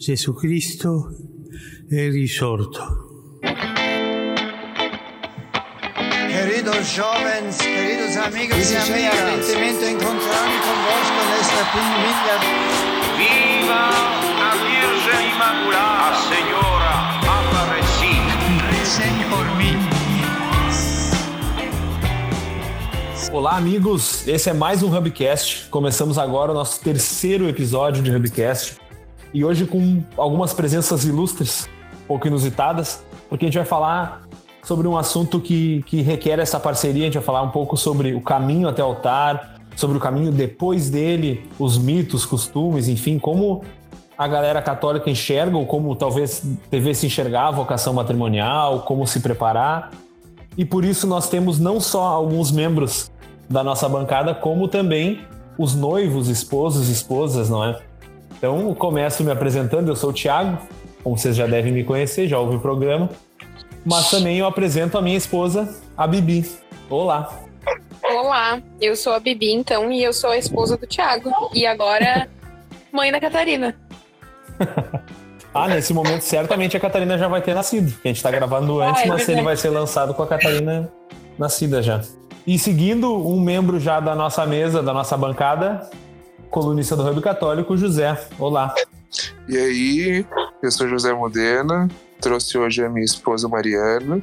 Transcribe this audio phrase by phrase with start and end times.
[0.00, 1.14] Jesucristo
[1.86, 3.38] è risorto.
[6.26, 12.38] Queridos jovens, queridos amigos e amigas, ardentemente encontrar-me convosco nesta pinilha.
[13.18, 13.90] Viva
[14.40, 16.92] a Virgem Imaculada, a Senhora
[17.36, 18.32] Aparecida.
[18.70, 19.76] Recem por mim.
[23.30, 24.26] Olá, amigos.
[24.26, 25.68] Esse é mais um Hubcast.
[25.68, 28.80] Começamos agora o nosso terceiro episódio de Hubcast.
[29.32, 31.68] E hoje com algumas presenças ilustres,
[32.04, 34.22] um pouco inusitadas, porque a gente vai falar
[34.62, 37.02] sobre um assunto que, que requer essa parceria.
[37.02, 40.32] A gente vai falar um pouco sobre o caminho até o altar, sobre o caminho
[40.32, 43.62] depois dele, os mitos, costumes, enfim, como
[44.18, 49.90] a galera católica enxerga, ou como talvez devesse enxergar a vocação matrimonial, como se preparar.
[50.58, 53.10] E por isso nós temos não só alguns membros
[53.48, 55.20] da nossa bancada, como também
[55.56, 57.80] os noivos, esposos esposas, não é?
[58.40, 60.56] Então, começo me apresentando, eu sou o Thiago,
[61.04, 63.10] como vocês já devem me conhecer, já ouvi o programa.
[63.84, 66.50] Mas também eu apresento a minha esposa, a Bibi.
[66.88, 67.38] Olá.
[68.02, 71.30] Olá, eu sou a Bibi, então, e eu sou a esposa do Thiago.
[71.52, 72.30] E agora,
[72.90, 73.76] mãe da Catarina.
[75.52, 77.94] ah, nesse momento, certamente a Catarina já vai ter nascido.
[78.02, 80.90] A gente tá gravando antes, Ah, é mas ele vai ser lançado com a Catarina
[81.38, 82.00] nascida já.
[82.46, 85.90] E seguindo um membro já da nossa mesa, da nossa bancada,
[86.50, 88.18] colunista do Hub Católico, José.
[88.38, 88.74] Olá.
[89.48, 90.26] E aí,
[90.62, 91.88] eu sou José Modena,
[92.20, 94.22] trouxe hoje a minha esposa Mariana.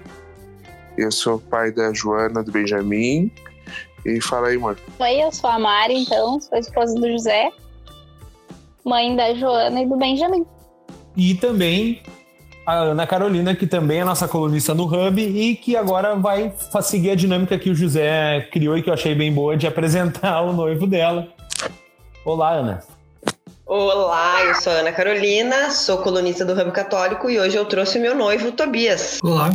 [0.98, 3.32] Eu sou pai da Joana, do Benjamin.
[4.06, 4.78] E fala aí, mano.
[5.00, 7.50] Oi, eu sou a Mari, então, sou a esposa do José,
[8.86, 10.46] mãe da Joana e do Benjamin.
[11.16, 12.02] E também
[12.66, 17.12] a Ana Carolina, que também é nossa colunista no Hub e que agora vai seguir
[17.12, 20.54] a dinâmica que o José criou e que eu achei bem boa de apresentar o
[20.54, 21.37] noivo dela.
[22.28, 22.84] Olá, Ana.
[23.66, 27.98] Olá, eu sou a Ana Carolina, sou colunista do Hub Católico e hoje eu trouxe
[27.98, 29.20] o meu noivo, Tobias.
[29.24, 29.52] Olá.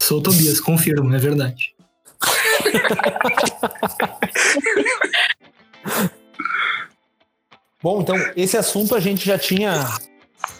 [0.00, 1.74] Sou o Tobias, confirmo, é verdade.
[7.82, 9.84] Bom, então esse assunto a gente já tinha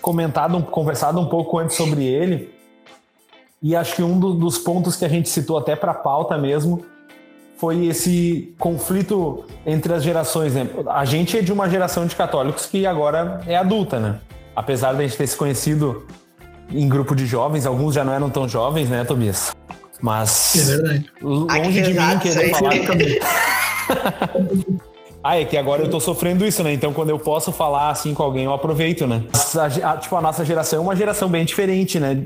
[0.00, 2.52] comentado, conversado um pouco antes sobre ele.
[3.62, 6.36] E acho que um do- dos pontos que a gente citou até para a pauta
[6.38, 6.84] mesmo
[7.58, 10.54] foi esse conflito entre as gerações.
[10.54, 10.68] Né?
[10.88, 14.20] A gente é de uma geração de católicos que agora é adulta, né?
[14.54, 16.06] Apesar de a gente ter se conhecido
[16.70, 19.54] em grupo de jovens, alguns já não eram tão jovens, né, Tobias?
[20.00, 23.18] Mas É longe de mim querer falar também.
[25.22, 26.72] Ah, é que agora eu tô sofrendo isso, né?
[26.72, 29.22] Então quando eu posso falar assim com alguém, eu aproveito, né?
[29.84, 32.16] A, a- tipo, a nossa geração é uma geração bem diferente, né?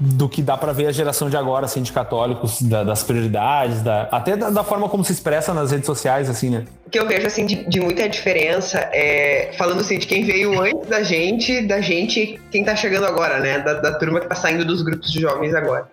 [0.00, 3.82] Do que dá pra ver a geração de agora, assim, de católicos, da- das prioridades,
[3.82, 6.64] da, até da, da forma como se expressa nas redes sociais, assim, né?
[6.86, 10.60] O que eu vejo assim de, de muita diferença é falando assim de quem veio
[10.60, 13.60] antes da gente, da gente, quem tá chegando agora, né?
[13.60, 15.86] Da, da turma que tá saindo dos grupos de jovens agora.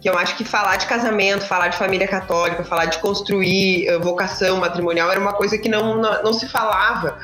[0.00, 3.98] Que eu acho que falar de casamento, falar de família católica, falar de construir eh,
[3.98, 7.18] vocação matrimonial era uma coisa que não, não, não se falava.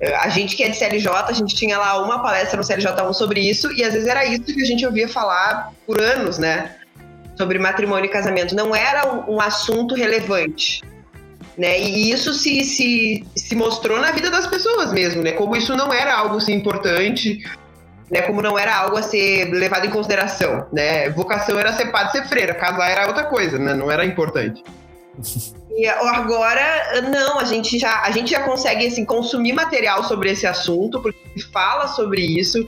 [0.00, 3.12] Eh, A gente que é de CLJ, a gente tinha lá uma palestra no CLJ1
[3.12, 6.76] sobre isso, e às vezes era isso que a gente ouvia falar por anos, né?
[7.36, 8.54] Sobre matrimônio e casamento.
[8.54, 10.82] Não era um, assunto relevante.
[11.58, 11.80] Né?
[11.80, 15.32] E isso se, se, se mostrou na vida das pessoas mesmo, né?
[15.32, 17.42] Como isso não era algo assim, importante,
[18.14, 18.22] né?
[18.22, 21.10] Como não era algo a ser levado em consideração, né?
[21.10, 23.74] Vocação era ser padre, ser freira, casar era outra coisa, né?
[23.74, 24.62] Não era importante.
[25.76, 30.46] E agora, não, a gente já, a gente já consegue assim, consumir material sobre esse
[30.46, 32.64] assunto, porque se fala sobre isso,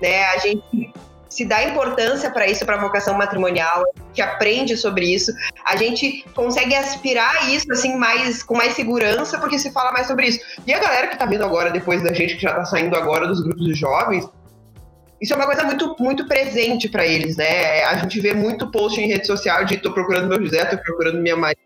[0.00, 0.26] né?
[0.26, 0.92] A gente
[1.28, 3.82] se dá importância para isso, para vocação matrimonial,
[4.14, 5.32] que aprende sobre isso.
[5.64, 10.06] A gente consegue aspirar a isso assim mais com mais segurança, porque se fala mais
[10.06, 10.38] sobre isso.
[10.64, 13.26] E a galera que tá vindo agora depois da gente que já tá saindo agora
[13.26, 14.24] dos grupos de jovens,
[15.20, 17.84] isso é uma coisa muito, muito presente para eles, né?
[17.84, 21.20] A gente vê muito post em rede social de tô procurando meu José, tô procurando
[21.20, 21.56] minha Maria,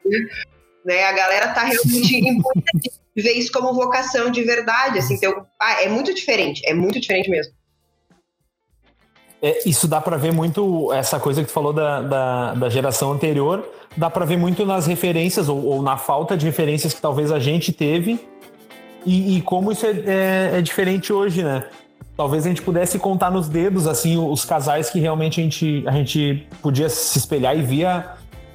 [0.84, 1.05] né?
[1.05, 5.15] A galera tá realmente importante de ver isso como vocação de verdade, assim.
[5.15, 7.52] Então, ah, é muito diferente, é muito diferente mesmo.
[9.43, 13.11] É, isso dá pra ver muito, essa coisa que tu falou da, da, da geração
[13.12, 13.67] anterior,
[13.97, 17.38] dá pra ver muito nas referências, ou, ou na falta de referências que talvez a
[17.38, 18.20] gente teve,
[19.06, 21.64] e, e como isso é, é- é diferente hoje, né?
[22.20, 25.93] Talvez a gente pudesse contar nos dedos, assim, os casais que realmente a gente, a
[25.93, 28.11] gente podia se espelhar e via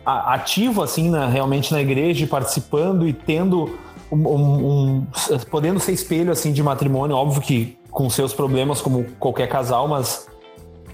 [0.06, 3.75] ativo, assim, na, realmente na igreja, participando e tendo
[4.12, 5.07] um, um- um-
[5.50, 10.27] podendo ser espelho, assim, de matrimônio, óbvio que com seus problemas, como qualquer casal, mas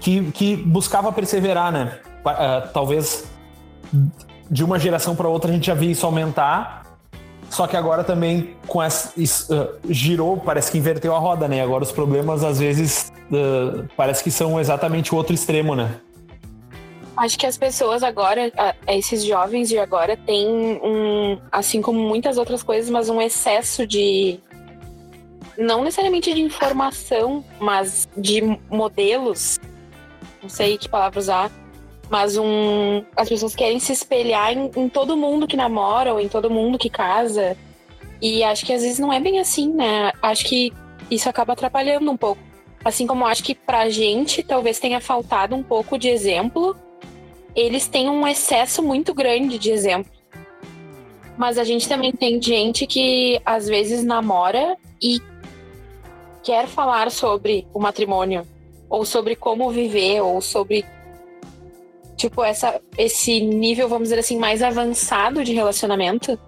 [0.00, 1.98] que, que buscava perseverar, né?
[2.24, 3.26] Ah, talvez
[4.50, 6.81] de uma geração para outra a gente já via isso aumentar,
[7.52, 11.60] Só que agora também com essa isso, uh, girou, parece que inverteu a roda, né?
[11.60, 16.00] Agora os problemas às vezes uh, parece que são exatamente o outro extremo, né?
[17.14, 18.50] Acho que as pessoas agora,
[18.88, 20.48] esses jovens de agora, têm
[20.82, 24.40] um, assim como muitas outras coisas, mas um excesso de.
[25.58, 29.60] Não necessariamente de informação, mas de modelos.
[30.42, 31.50] Não sei que palavra usar.
[32.12, 33.02] Mas um.
[33.16, 36.78] As pessoas querem se espelhar em, em todo mundo que namora ou em todo mundo
[36.78, 37.56] que casa.
[38.20, 40.12] E acho que às vezes não é bem assim, né?
[40.22, 40.70] Acho que
[41.10, 42.40] isso acaba atrapalhando um pouco.
[42.84, 46.76] Assim como acho que pra gente talvez tenha faltado um pouco de exemplo
[47.54, 50.10] eles têm um excesso muito grande de exemplo.
[51.36, 55.20] Mas a gente também tem gente que às vezes namora e
[56.42, 58.46] quer falar sobre o matrimônio,
[58.88, 60.84] ou sobre como viver, ou sobre
[62.16, 66.38] tipo essa esse nível, vamos dizer assim, mais avançado de relacionamento.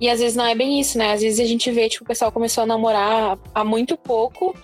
[0.00, 1.12] E às vezes não é bem isso, né?
[1.12, 4.54] Às vezes a gente vê tipo o pessoal começou a namorar há muito pouco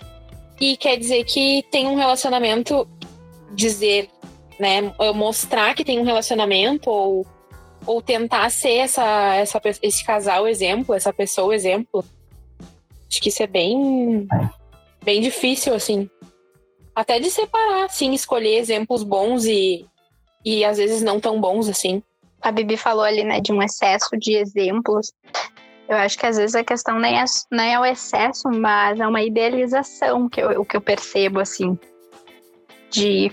[0.59, 2.87] e quer dizer que tem um relacionamento
[3.53, 4.09] dizer
[4.61, 4.93] né?
[5.15, 7.25] Mostrar que tem um relacionamento ou,
[7.83, 12.05] ou tentar ser essa, essa, esse casal exemplo, essa pessoa exemplo.
[13.09, 14.27] Acho que isso é bem,
[15.03, 16.07] bem difícil, assim.
[16.95, 19.87] Até de separar, assim, escolher exemplos bons e,
[20.43, 22.01] e às vezes não tão bons, assim.
[22.41, 25.13] A Bibi falou ali, né, de um excesso de exemplos.
[25.87, 29.07] Eu acho que às vezes a questão nem é, nem é o excesso, mas é
[29.07, 31.77] uma idealização que eu, que eu percebo, assim.
[32.89, 33.31] De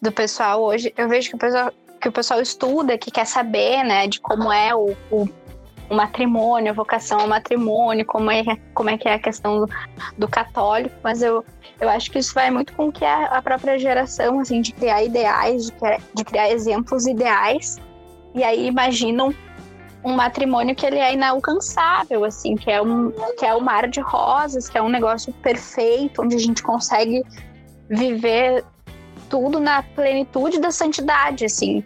[0.00, 3.82] do pessoal hoje, eu vejo que o pessoal, que o pessoal estuda, que quer saber,
[3.82, 5.28] né, de como é o, o,
[5.90, 8.42] o matrimônio, a vocação ao matrimônio, como é,
[8.74, 9.68] como é que é a questão do,
[10.16, 11.44] do católico, mas eu,
[11.80, 15.02] eu acho que isso vai muito com que a, a própria geração, assim, de criar
[15.02, 15.72] ideais, de,
[16.14, 17.76] de criar exemplos ideais,
[18.34, 19.34] e aí imaginam
[20.04, 24.00] um matrimônio que ele é inalcançável, assim, que é um que é o mar de
[24.00, 27.24] rosas, que é um negócio perfeito, onde a gente consegue
[27.88, 28.64] viver
[29.28, 31.84] tudo na plenitude da santidade, assim.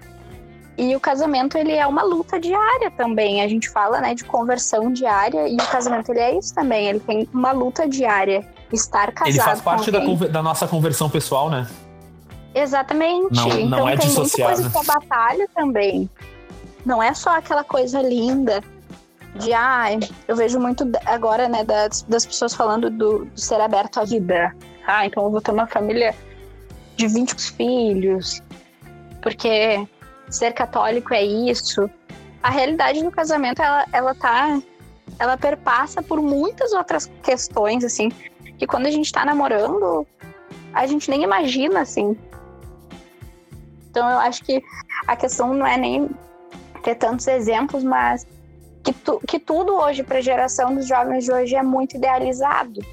[0.76, 3.42] E o casamento, ele é uma luta diária também.
[3.42, 6.88] A gente fala, né, de conversão diária e o casamento, ele é isso também.
[6.88, 8.46] Ele tem uma luta diária.
[8.72, 11.67] Estar casado Ele faz parte da, da, nossa conversão pessoal, né?
[12.55, 13.34] Exatamente.
[13.34, 16.11] Não, então não é tem muita coisa que é batalha também.
[16.84, 18.62] Não é só aquela coisa linda
[19.37, 19.87] de, ah,
[20.26, 24.55] eu vejo muito agora, né, das, das pessoas falando do, do ser aberto à vida.
[24.87, 26.14] Ah, então eu vou ter uma família
[26.96, 28.43] de 20 filhos,
[29.23, 29.87] porque
[30.28, 31.88] ser católico é isso.
[32.43, 34.61] A realidade do casamento, ela, ela tá.
[35.19, 38.11] Ela perpassa por muitas outras questões, assim,
[38.60, 40.06] que quando a gente tá namorando,
[40.74, 42.14] a gente nem imagina, assim.
[43.90, 44.62] Então eu acho que
[45.06, 46.10] a questão não é nem
[46.82, 48.26] ter tantos exemplos, mas
[48.84, 52.84] que, tu, que tudo hoje, para a geração dos jovens de hoje, é muito idealizado.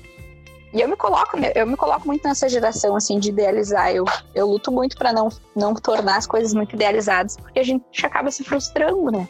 [0.74, 3.92] E eu me coloco, eu me coloco muito nessa geração assim de idealizar.
[3.92, 8.06] Eu, eu luto muito para não não tornar as coisas muito idealizadas, porque a gente
[8.06, 9.28] acaba se frustrando, né?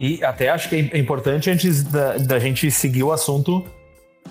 [0.00, 3.64] E até acho que é importante antes da, da gente seguir o assunto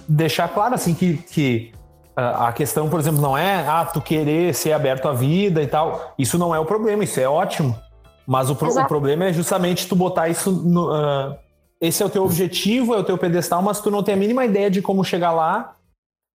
[0.08, 1.72] deixar claro assim que, que
[2.16, 6.14] a questão, por exemplo, não é ah, tu querer ser aberto à vida e tal.
[6.18, 7.78] Isso não é o problema, isso é ótimo.
[8.26, 11.36] Mas o, pro, o problema é justamente tu botar isso no, uh,
[11.82, 14.46] esse é o teu objetivo, é o teu pedestal, mas tu não tem a mínima
[14.46, 15.76] ideia de como chegar lá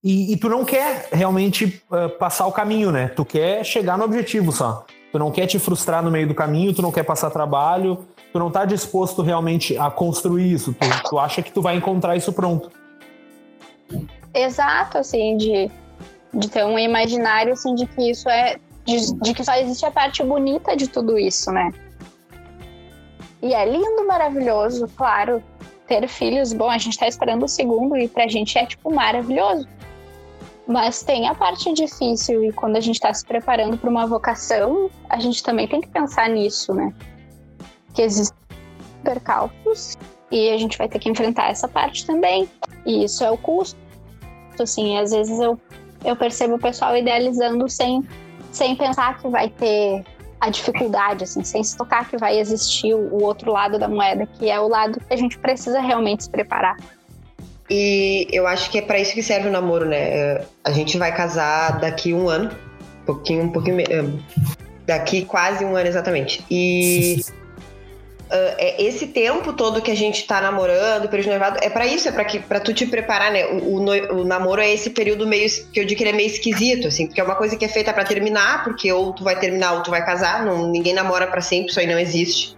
[0.03, 3.07] e, e tu não quer realmente uh, passar o caminho, né?
[3.07, 4.85] Tu quer chegar no objetivo só.
[5.11, 8.39] Tu não quer te frustrar no meio do caminho, tu não quer passar trabalho, tu
[8.39, 10.73] não tá disposto realmente a construir isso.
[10.73, 12.69] Tu, tu acha que tu vai encontrar isso pronto.
[14.33, 15.71] Exato, assim, de,
[16.33, 18.57] de ter um imaginário assim, de que isso é.
[18.85, 21.71] De, de que só existe a parte bonita de tudo isso, né?
[23.41, 25.43] E é lindo, maravilhoso, claro.
[25.87, 29.67] Ter filhos, bom, a gente tá esperando o segundo e pra gente é, tipo, maravilhoso.
[30.67, 34.89] Mas tem a parte difícil e quando a gente tá se preparando para uma vocação,
[35.09, 36.93] a gente também tem que pensar nisso, né?
[37.93, 38.37] Que existem
[39.01, 39.97] percalços
[40.31, 42.49] e a gente vai ter que enfrentar essa parte também.
[42.85, 43.79] E isso é o custo.
[44.59, 45.59] Assim, às vezes eu,
[46.03, 48.03] eu percebo o pessoal idealizando sem,
[48.51, 50.03] sem pensar que vai ter
[50.39, 54.49] a dificuldade, assim, sem se tocar que vai existir o outro lado da moeda, que
[54.49, 56.75] é o lado que a gente precisa realmente se preparar.
[57.69, 60.45] E eu acho que é para isso que serve o namoro, né?
[60.63, 62.49] A gente vai casar daqui um ano,
[63.01, 63.77] um pouquinho, um pouquinho,
[64.85, 66.45] daqui quase um ano exatamente.
[66.49, 67.21] E
[68.29, 72.07] é, esse tempo todo que a gente tá namorando, período de noivado, é para isso,
[72.07, 73.45] é pra, que, pra tu te preparar, né?
[73.45, 76.27] O, o, o, namoro é esse período meio, que eu digo que ele é meio
[76.27, 79.39] esquisito, assim, porque é uma coisa que é feita para terminar, porque ou tu vai
[79.39, 82.57] terminar ou tu vai casar, não, ninguém namora para sempre, isso aí não existe.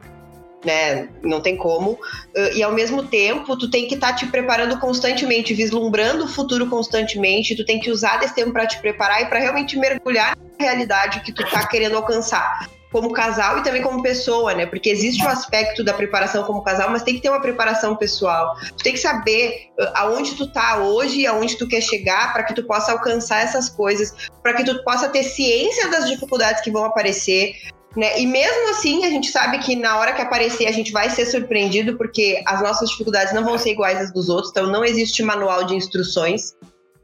[0.65, 1.07] né?
[1.23, 1.91] Não tem como.
[1.91, 6.27] Uh, e ao mesmo tempo, tu tem que estar tá te preparando constantemente, vislumbrando o
[6.27, 7.55] futuro constantemente.
[7.55, 11.21] Tu tem que usar desse tempo para te preparar e para realmente mergulhar na realidade
[11.21, 14.65] que tu tá querendo alcançar como casal e também como pessoa, né?
[14.65, 18.55] Porque existe o aspecto da preparação como casal, mas tem que ter uma preparação pessoal.
[18.77, 22.43] Tu tem que saber uh, aonde tu tá hoje e aonde tu quer chegar para
[22.43, 26.71] que tu possa alcançar essas coisas, para que tu possa ter ciência das dificuldades que
[26.71, 27.53] vão aparecer,
[27.95, 28.19] né?
[28.19, 31.25] E mesmo assim, a gente sabe que na hora que aparecer a gente vai ser
[31.25, 35.21] surpreendido porque as nossas dificuldades não vão ser iguais às dos outros, então não existe
[35.23, 36.55] manual de instruções.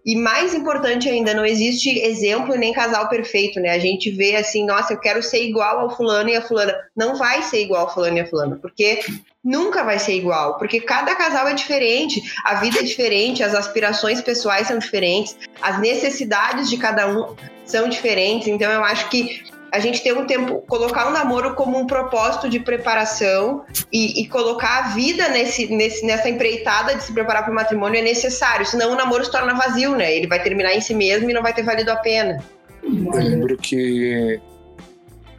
[0.05, 3.71] E mais importante ainda, não existe exemplo nem casal perfeito, né?
[3.71, 6.75] A gente vê assim, nossa, eu quero ser igual ao fulano e a fulana.
[6.95, 8.99] Não vai ser igual ao fulano e a fulana, porque
[9.43, 14.21] nunca vai ser igual, porque cada casal é diferente, a vida é diferente, as aspirações
[14.21, 17.35] pessoais são diferentes, as necessidades de cada um
[17.65, 18.47] são diferentes.
[18.47, 19.43] Então eu acho que
[19.75, 24.21] a gente ter um tempo, colocar o um namoro como um propósito de preparação e,
[24.21, 28.01] e, colocar a vida nesse, nesse, nessa empreitada de se preparar para o matrimônio é
[28.01, 30.15] necessário, senão o namoro se torna vazio, né?
[30.15, 32.41] Ele vai terminar em si mesmo e não vai ter valido a pena.
[32.81, 34.39] Eu lembro que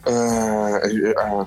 [0.07, 1.47] uh, a,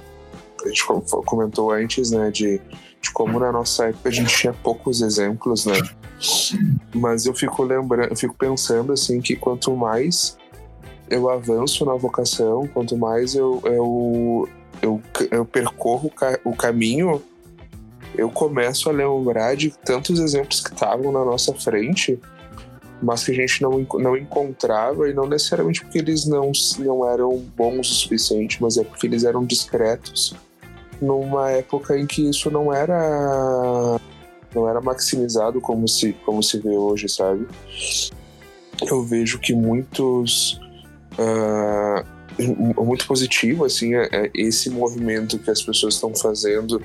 [0.63, 0.83] a gente
[1.25, 2.59] comentou antes, né, de,
[3.01, 5.79] de como na nossa época a gente tinha poucos exemplos, né?
[6.95, 10.37] Mas eu fico lembrando, eu fico pensando assim que quanto mais
[11.09, 14.49] eu avanço na vocação, quanto mais eu, eu,
[14.81, 15.01] eu,
[15.31, 16.11] eu percorro
[16.43, 17.21] o caminho,
[18.15, 22.19] eu começo a lembrar de tantos exemplos que estavam na nossa frente,
[23.01, 27.37] mas que a gente não, não encontrava, e não necessariamente porque eles não, não eram
[27.55, 30.35] bons o suficiente, mas é porque eles eram discretos
[31.01, 33.99] numa época em que isso não era
[34.53, 37.47] não era maximizado como se como se vê hoje, sabe?
[38.85, 40.59] Eu vejo que muitos
[41.17, 46.81] uh, muito positivo assim é, é esse movimento que as pessoas estão fazendo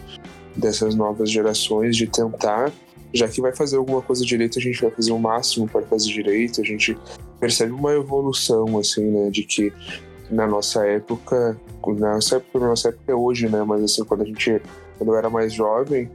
[0.57, 2.73] dessas novas gerações de tentar
[3.12, 6.09] já que vai fazer alguma coisa direito a gente vai fazer o máximo para fazer
[6.09, 6.97] direito a gente
[7.38, 9.73] percebe uma evolução assim né de que
[10.31, 14.23] na nossa época na nossa época, na nossa época é hoje né mas assim quando
[14.23, 14.61] a gente
[14.99, 16.11] quando eu era mais jovem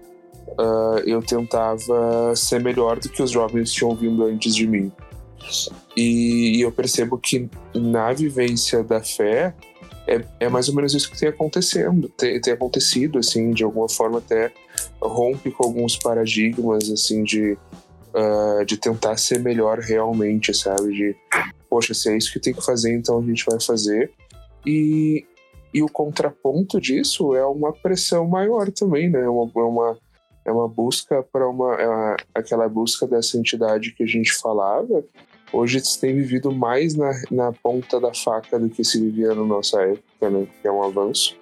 [0.57, 4.91] uh, eu tentava ser melhor do que os jovens tinham vindo antes de mim
[5.95, 9.53] e, eu percebo que na vivência da fé
[10.07, 13.87] é, é mais ou menos isso que tem acontecendo, tem, tem acontecido, assim, de alguma
[13.87, 14.51] forma até
[15.01, 17.57] rompe com alguns paradigmas, assim, de,
[18.13, 20.91] uh, de tentar ser melhor realmente, sabe?
[20.93, 21.15] De,
[21.69, 24.11] poxa, se é isso que tem que fazer, então a gente vai fazer.
[24.65, 25.25] E,
[25.73, 29.21] e o contraponto disso é uma pressão maior também, né?
[29.21, 29.97] É uma, é uma,
[30.45, 35.03] é uma busca para uma, é uma, aquela busca dessa entidade que a gente falava,
[35.51, 39.43] hoje se tem vivido mais na, na ponta da faca do que se vivia na
[39.43, 40.47] nossa época, né?
[40.61, 41.37] Que é um avanço.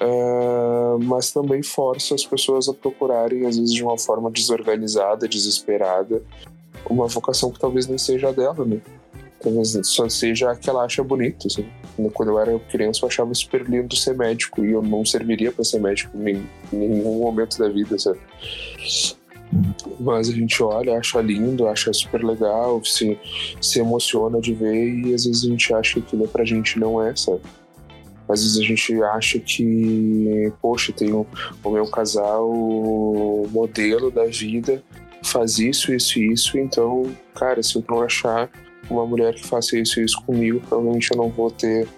[0.00, 6.22] Uh, mas também força as pessoas a procurarem, às vezes de uma forma desorganizada, desesperada,
[6.88, 8.80] uma vocação que talvez nem seja dela, né?
[9.42, 11.46] Talvez só seja a que ela acha bonito.
[11.46, 11.66] Assim.
[12.14, 15.64] Quando eu era criança, eu achava super lindo ser médico e eu não serviria para
[15.64, 18.18] ser médico em nenhum momento da vida, sabe?
[19.98, 23.18] Mas a gente olha, acha lindo, acha super legal, se,
[23.60, 27.02] se emociona de ver e às vezes a gente acha que aquilo pra gente não
[27.02, 27.40] é, sabe?
[28.28, 31.26] Às vezes a gente acha que, poxa, tem o,
[31.64, 34.82] o meu casal o modelo da vida,
[35.22, 37.02] faz isso, isso e isso, então,
[37.34, 38.48] cara, se eu não achar
[38.88, 41.88] uma mulher que faça isso e isso comigo, provavelmente eu não vou ter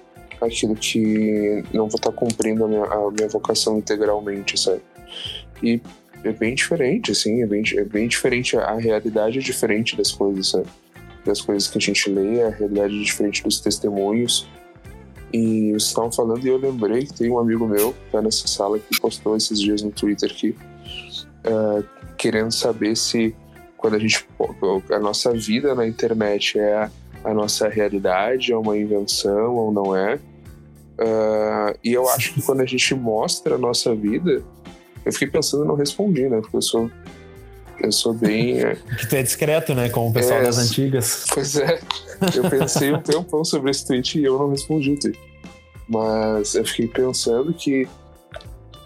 [0.40, 1.62] aquilo que.
[1.72, 4.80] não vou estar cumprindo a minha, a minha vocação integralmente, sabe?
[5.62, 5.80] E
[6.24, 8.56] é bem diferente, assim, é bem, é bem diferente.
[8.56, 10.66] A realidade é diferente das coisas, sabe?
[11.24, 14.48] Das coisas que a gente lê, a realidade é diferente dos testemunhos.
[15.32, 18.46] E vocês estavam falando e eu lembrei que tem um amigo meu que tá nessa
[18.46, 20.54] sala que postou esses dias no Twitter aqui,
[21.46, 21.82] uh,
[22.18, 23.34] querendo saber se
[23.78, 24.26] quando a gente
[24.90, 26.90] a nossa vida na internet é a,
[27.24, 30.16] a nossa realidade, é uma invenção ou não é.
[30.98, 34.44] Uh, e eu acho que quando a gente mostra a nossa vida,
[35.04, 36.40] eu fiquei pensando e não respondi, né?
[36.40, 36.90] Porque eu sou.
[37.80, 38.60] Eu sou bem.
[38.60, 38.76] É...
[38.98, 39.88] Que tu é discreto, né?
[39.88, 41.26] Como o pessoal é, das antigas.
[41.32, 41.80] Pois é.
[42.34, 45.18] Eu pensei um tempão sobre esse tweet e eu não respondi o tweet.
[45.88, 47.88] Mas eu fiquei pensando que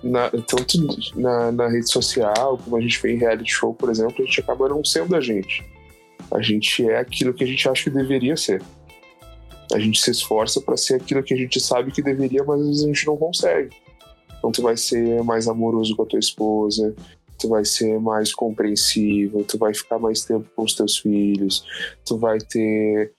[0.03, 0.79] na, tanto
[1.15, 4.41] na, na, rede social, como a gente vê em reality show, por exemplo, a gente
[4.41, 5.65] acaba não sendo a gente.
[6.31, 8.63] A gente é aquilo que a gente acha que deveria ser.
[9.73, 12.67] A gente se esforça para ser aquilo que a gente sabe que deveria, mas às
[12.67, 13.71] vezes a gente não consegue.
[14.47, 16.95] Então tu vai ser mais amoroso com a tua esposa,
[17.37, 21.65] tu vai ser mais compreensivo, tu vai ficar mais tempo com os teus filhos,
[22.05, 23.13] tu vai ter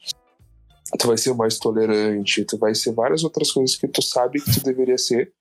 [0.97, 4.53] tu vai ser mais tolerante, tu vai ser várias outras coisas que tu sabe que
[4.53, 5.33] tu deveria ser,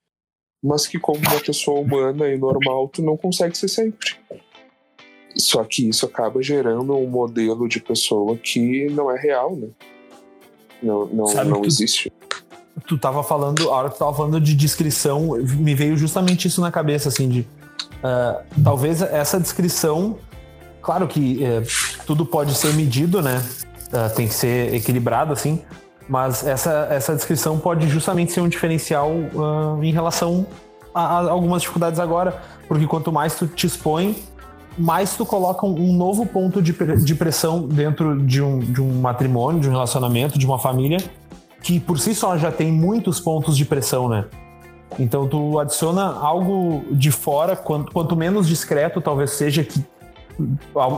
[0.61, 4.16] mas que como uma pessoa humana e normal tu não consegue ser sempre.
[5.37, 9.69] Só que isso acaba gerando um modelo de pessoa que não é real, né?
[10.83, 12.11] Não, não, Sabe não que- existe.
[12.87, 16.61] Tu tava falando, a hora que tu tava falando de descrição, me veio justamente isso
[16.61, 17.49] na cabeça, assim, de.
[18.02, 20.18] ah, talvez essa descrição.
[20.83, 21.62] Claro que eh,
[22.06, 23.42] tudo pode ser medido, né?
[23.92, 25.62] Ah, tem que ser equilibrado, assim.
[26.09, 30.47] Mas essa, essa descrição pode justamente ser um diferencial ah, em relação
[30.95, 32.40] a, a algumas dificuldades agora.
[32.68, 34.16] Porque quanto mais tu te expõe,
[34.78, 39.00] mais tu coloca um, um novo ponto de, de pressão dentro de um, de um
[39.00, 40.99] matrimônio, de um relacionamento, de uma família,
[41.66, 44.26] que por si só já tem muitos pontos de pressão, né?
[45.00, 49.85] Então tu adiciona algo de fora, quanto, quanto menos discreto talvez seja que,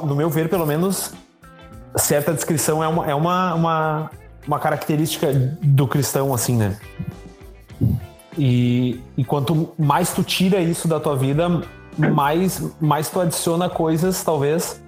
[0.04, 1.14] no meu ver, pelo menos,
[1.96, 4.10] certa descrição é uma, é uma, uma,
[4.46, 5.32] uma característica
[5.62, 6.76] do cristão, assim, né?
[8.36, 11.62] E, e quanto mais tu tira isso da tua vida,
[11.96, 14.82] mais, mais tu adiciona coisas, talvez,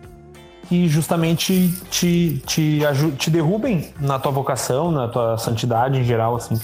[0.70, 2.80] que justamente te, te,
[3.18, 6.54] te derrubem na tua vocação, na tua santidade em geral, assim.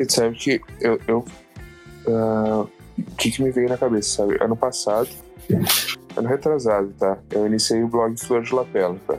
[0.00, 0.98] E sabe que eu.
[1.06, 1.24] eu
[2.08, 4.42] o que, que me veio na cabeça, sabe?
[4.42, 5.10] Ano passado,
[6.16, 7.18] ano retrasado, tá?
[7.30, 9.18] Eu iniciei o blog Flor de Lapela, tá?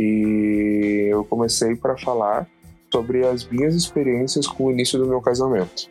[0.00, 2.46] E eu comecei para falar
[2.90, 5.90] sobre as minhas experiências com o início do meu casamento.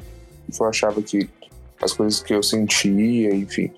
[0.60, 1.30] Eu achava que
[1.80, 3.72] as coisas que eu sentia, enfim.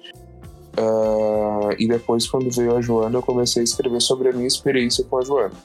[0.78, 5.04] Ah, e depois, quando veio a Joana, eu comecei a escrever sobre a minha experiência
[5.04, 5.56] com a Joana.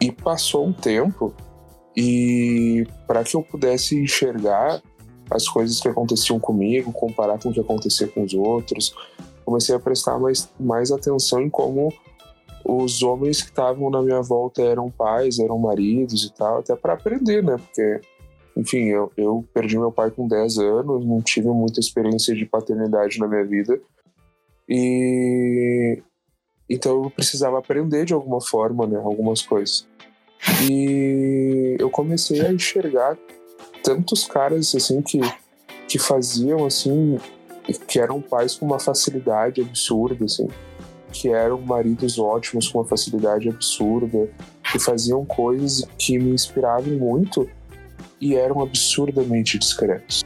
[0.00, 1.32] E passou um tempo,
[1.96, 4.82] e para que eu pudesse enxergar
[5.30, 8.94] as coisas que aconteciam comigo, comparar com o que acontecia com os outros,
[9.44, 11.92] comecei a prestar mais, mais atenção em como
[12.64, 16.94] os homens que estavam na minha volta eram pais, eram maridos e tal, até para
[16.94, 17.56] aprender, né?
[17.56, 18.00] Porque,
[18.56, 23.18] enfim, eu, eu perdi meu pai com 10 anos, não tive muita experiência de paternidade
[23.18, 23.80] na minha vida.
[24.68, 26.02] E
[26.70, 29.86] então eu precisava aprender de alguma forma, né, algumas coisas.
[30.70, 33.18] E eu comecei a enxergar
[33.82, 35.20] tantos caras assim que
[35.86, 37.18] que faziam assim
[37.86, 40.48] que eram pais com uma facilidade absurda assim,
[41.12, 44.28] que eram maridos ótimos com uma facilidade absurda,
[44.70, 47.48] que faziam coisas que me inspiravam muito
[48.20, 50.24] e eram absurdamente discretos.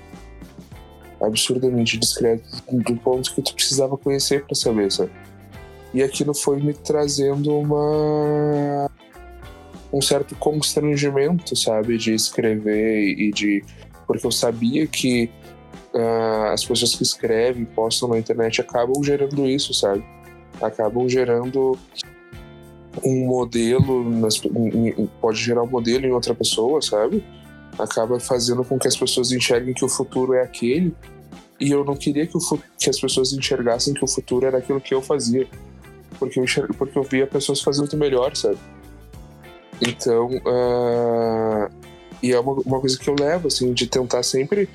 [1.20, 5.10] Absurdamente discretos do ponto que tu precisava conhecer para saber, sabe?
[5.92, 8.90] E aquilo foi me trazendo uma
[9.92, 13.64] um certo constrangimento, sabe, de escrever e de
[14.06, 15.30] porque eu sabia que
[15.94, 20.04] ah, as pessoas que escrevem, postam na internet acabam gerando isso, sabe?
[20.60, 21.78] Acabam gerando
[23.04, 24.40] um modelo, nas-
[25.20, 27.24] pode gerar um modelo em outra pessoa, sabe?
[27.78, 30.94] Acaba fazendo com que as pessoas enxerguem que o futuro é aquele.
[31.60, 32.40] E eu não queria que, o
[32.78, 35.46] que as pessoas enxergassem que o futuro era aquilo que eu fazia.
[36.18, 36.44] Porque eu,
[36.76, 38.58] porque eu via pessoas fazendo melhor, sabe?
[39.80, 41.70] Então, ah,
[42.22, 44.68] e é uma, uma coisa que eu levo, assim, de tentar sempre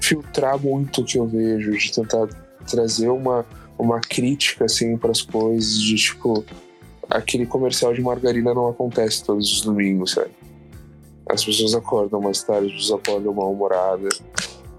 [0.00, 2.26] filtrar muito o que eu vejo, de tentar
[2.68, 3.46] trazer uma,
[3.78, 6.44] uma crítica, assim, para as coisas, de tipo,
[7.08, 10.30] aquele comercial de margarina não acontece todos os domingos, sabe?
[11.28, 14.22] As pessoas acordam mais tarde, as pessoas acordam mal-humoradas.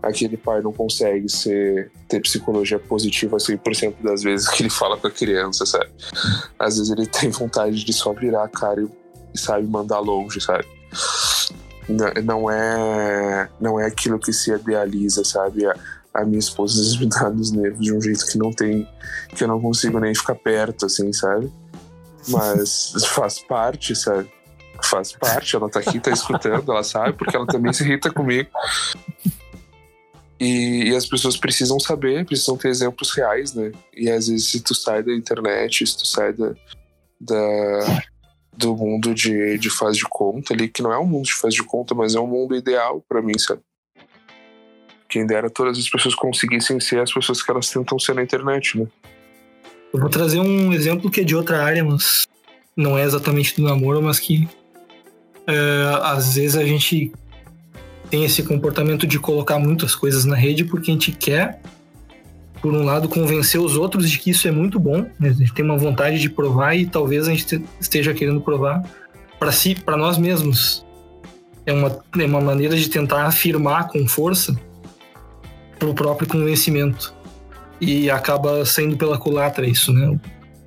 [0.02, 5.08] Aquele pai não consegue ser, ter psicologia positiva 100% das vezes que ele fala com
[5.08, 5.90] a criança, sabe?
[6.58, 10.66] Às vezes ele tem vontade de só virar a cara e, sabe mandar longe, sabe?
[11.88, 15.66] Não, não é não é aquilo que se idealiza, sabe?
[15.66, 15.76] A,
[16.14, 18.88] a minha esposa às vezes me dá nos nervos de um jeito que não tem
[19.36, 21.52] que eu não consigo nem ficar perto, assim, sabe?
[22.28, 24.32] Mas faz parte, sabe?
[24.84, 28.50] Faz parte, ela tá aqui, tá escutando, ela sabe, porque ela também se irrita comigo.
[30.40, 33.72] E, e as pessoas precisam saber, precisam ter exemplos reais, né?
[33.96, 36.54] E às vezes, se tu sai da internet, se tu sai da,
[37.20, 38.02] da-
[38.56, 41.54] do mundo de, de faz de conta ali, que não é um mundo de faz
[41.54, 43.62] de conta, mas é um mundo ideal pra mim, sabe?
[45.10, 48.78] Quem dera todas as pessoas conseguissem ser as pessoas que elas tentam ser na internet,
[48.80, 48.88] né?
[49.94, 52.28] Eu vou trazer um exemplo que é de outra área, mas
[52.78, 54.48] não é exatamente do namoro, mas que
[55.50, 57.12] é, às vezes a gente
[58.10, 61.60] tem esse comportamento de colocar muitas coisas na rede porque a gente quer,
[62.62, 65.30] por um lado, convencer os outros de que isso é muito bom, né?
[65.30, 68.84] a gente tem uma vontade de provar e talvez a gente te- esteja querendo provar
[69.40, 70.86] para si, para nós mesmos.
[71.66, 74.56] É uma, é uma maneira de tentar afirmar com força
[75.82, 77.14] o próprio convencimento
[77.80, 80.20] e acaba saindo pela culatra isso, né?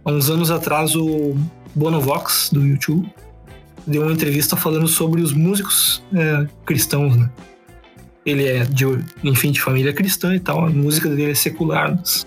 [0.04, 1.36] Há uns anos atrás o
[1.74, 3.12] Bonovox do YouTube
[3.86, 7.30] deu uma entrevista falando sobre os músicos é, cristãos, né?
[8.24, 8.84] ele é de,
[9.24, 11.96] enfim, de família cristã e tal, a música dele é secular.
[11.96, 12.26] Mas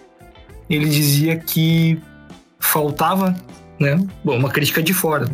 [0.70, 2.00] ele dizia que
[2.60, 3.36] faltava,
[3.80, 4.06] né?
[4.24, 5.30] Bom, uma crítica de fora.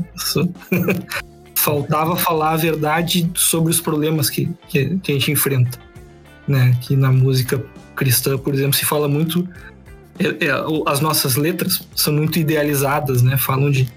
[1.56, 5.78] faltava falar a verdade sobre os problemas que, que, que, a gente enfrenta,
[6.48, 6.76] né?
[6.82, 7.64] Que na música
[7.96, 9.48] cristã, por exemplo, se fala muito
[10.20, 10.52] é, é,
[10.88, 13.38] as nossas letras são muito idealizadas, né?
[13.38, 13.88] Falam de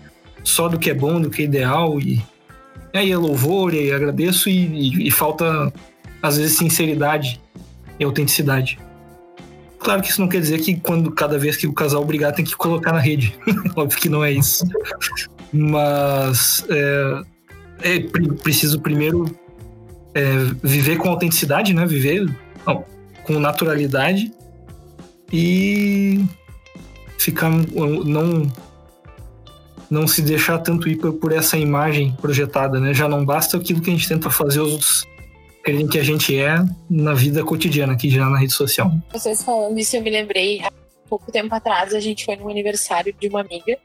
[0.45, 2.23] só do que é bom, do que é ideal e
[2.93, 5.73] aí é louvor e agradeço e, e, e falta
[6.23, 7.41] às vezes sinceridade
[7.99, 8.79] e autenticidade.
[9.79, 12.45] Claro que isso não quer dizer que quando cada vez que o casal brigar tem
[12.45, 13.39] que colocar na rede.
[13.77, 14.65] Óbvio que não é isso.
[15.53, 17.23] Mas é,
[17.83, 18.01] é
[18.43, 19.39] preciso primeiro
[20.15, 20.23] é,
[20.63, 21.85] viver com autenticidade, né?
[21.85, 22.27] Viver
[23.25, 24.33] com naturalidade
[25.33, 26.25] e
[27.19, 28.51] ficar não
[29.95, 32.93] não se deixar tanto ir por essa imagem projetada, né?
[32.93, 35.15] Já não basta aquilo que a gente tenta fazer os outros
[35.65, 36.57] querem que a gente é
[36.91, 38.91] na vida cotidiana, aqui já na rede social.
[39.11, 40.71] Vocês falando isso, eu me lembrei, há
[41.09, 43.79] pouco tempo atrás, a gente foi no aniversário de uma amiga,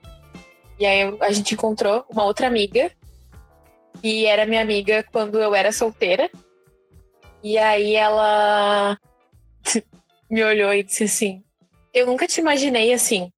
[0.78, 2.92] e aí a gente encontrou uma outra amiga,
[4.04, 6.30] e era minha amiga quando eu era solteira,
[7.42, 8.98] e aí ela
[10.30, 11.44] me olhou e disse assim:
[11.94, 13.32] Eu nunca te imaginei assim.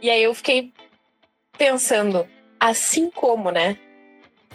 [0.00, 0.72] E aí eu fiquei
[1.56, 2.26] pensando,
[2.58, 3.76] assim como, né?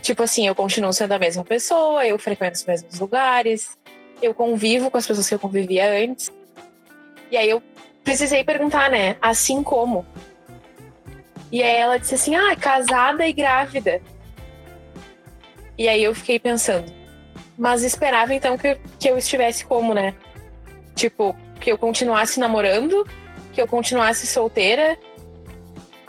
[0.01, 3.77] Tipo assim, eu continuo sendo a mesma pessoa, eu frequento os mesmos lugares,
[4.21, 6.31] eu convivo com as pessoas que eu convivia antes.
[7.31, 7.61] E aí eu
[8.03, 9.17] precisei perguntar, né?
[9.21, 10.05] Assim como.
[11.51, 14.01] E aí ela disse assim: ah, casada e grávida.
[15.77, 16.91] E aí eu fiquei pensando,
[17.57, 20.13] mas esperava então que, que eu estivesse como, né?
[20.95, 23.07] Tipo, que eu continuasse namorando,
[23.53, 24.97] que eu continuasse solteira.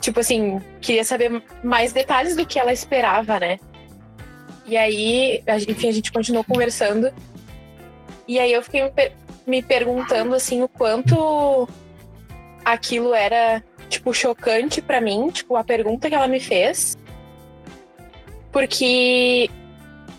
[0.01, 3.59] Tipo assim, queria saber mais detalhes do que ela esperava, né?
[4.65, 7.13] E aí, enfim, a gente continuou conversando.
[8.27, 8.91] E aí eu fiquei
[9.45, 11.67] me perguntando assim o quanto
[12.65, 16.97] aquilo era tipo chocante para mim, tipo a pergunta que ela me fez.
[18.51, 19.49] Porque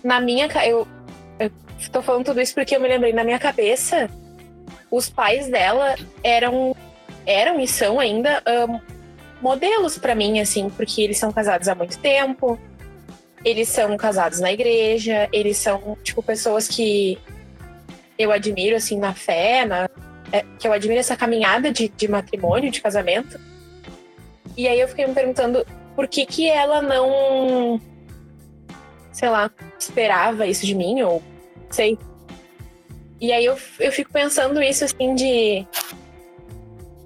[0.03, 0.87] na minha eu,
[1.39, 1.51] eu
[1.91, 4.09] tô falando tudo isso porque eu me lembrei na minha cabeça
[4.91, 6.77] os pais dela eram
[7.25, 8.81] eram e são ainda um,
[9.43, 12.59] modelos para mim, assim, porque eles são casados há muito tempo,
[13.45, 17.19] eles são casados na igreja, eles são, tipo, pessoas que
[18.19, 19.89] eu admiro, assim, na fé, na,
[20.31, 23.39] é, que eu admiro essa caminhada de, de matrimônio, de casamento.
[24.57, 27.81] E aí eu fiquei me perguntando por que que ela não,
[29.13, 31.23] sei lá, esperava isso de mim, ou
[31.69, 31.99] sei,
[33.23, 35.65] e aí eu, eu fico pensando isso, assim, de.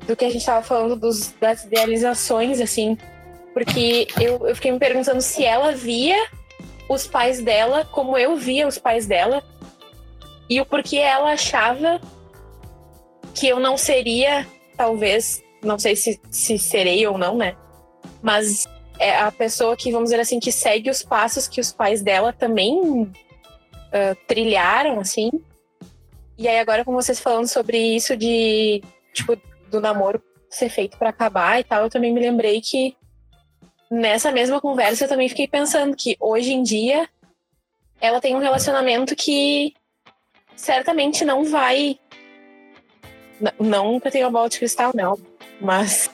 [0.06, 2.96] Do que a gente tava falando dos, das idealizações, assim.
[3.52, 6.16] Porque eu, eu fiquei me perguntando se ela via
[6.88, 9.42] os pais dela como eu via os pais dela.
[10.48, 12.00] E o porquê ela achava
[13.34, 17.56] que eu não seria, talvez, não sei se, se serei ou não, né?
[18.22, 18.66] Mas
[18.98, 22.32] é a pessoa que, vamos dizer assim, que segue os passos que os pais dela
[22.32, 25.30] também uh, trilharam, assim.
[26.38, 29.36] E aí agora com vocês falando sobre isso de, tipo,
[29.70, 32.96] do namoro ser feito para acabar e tal, eu também me lembrei que
[33.90, 37.08] nessa mesma conversa eu também fiquei pensando que hoje em dia
[38.00, 39.74] ela tem um relacionamento que
[40.54, 41.98] certamente não vai
[43.58, 45.18] não que eu tenha bola de cristal, não,
[45.60, 46.10] mas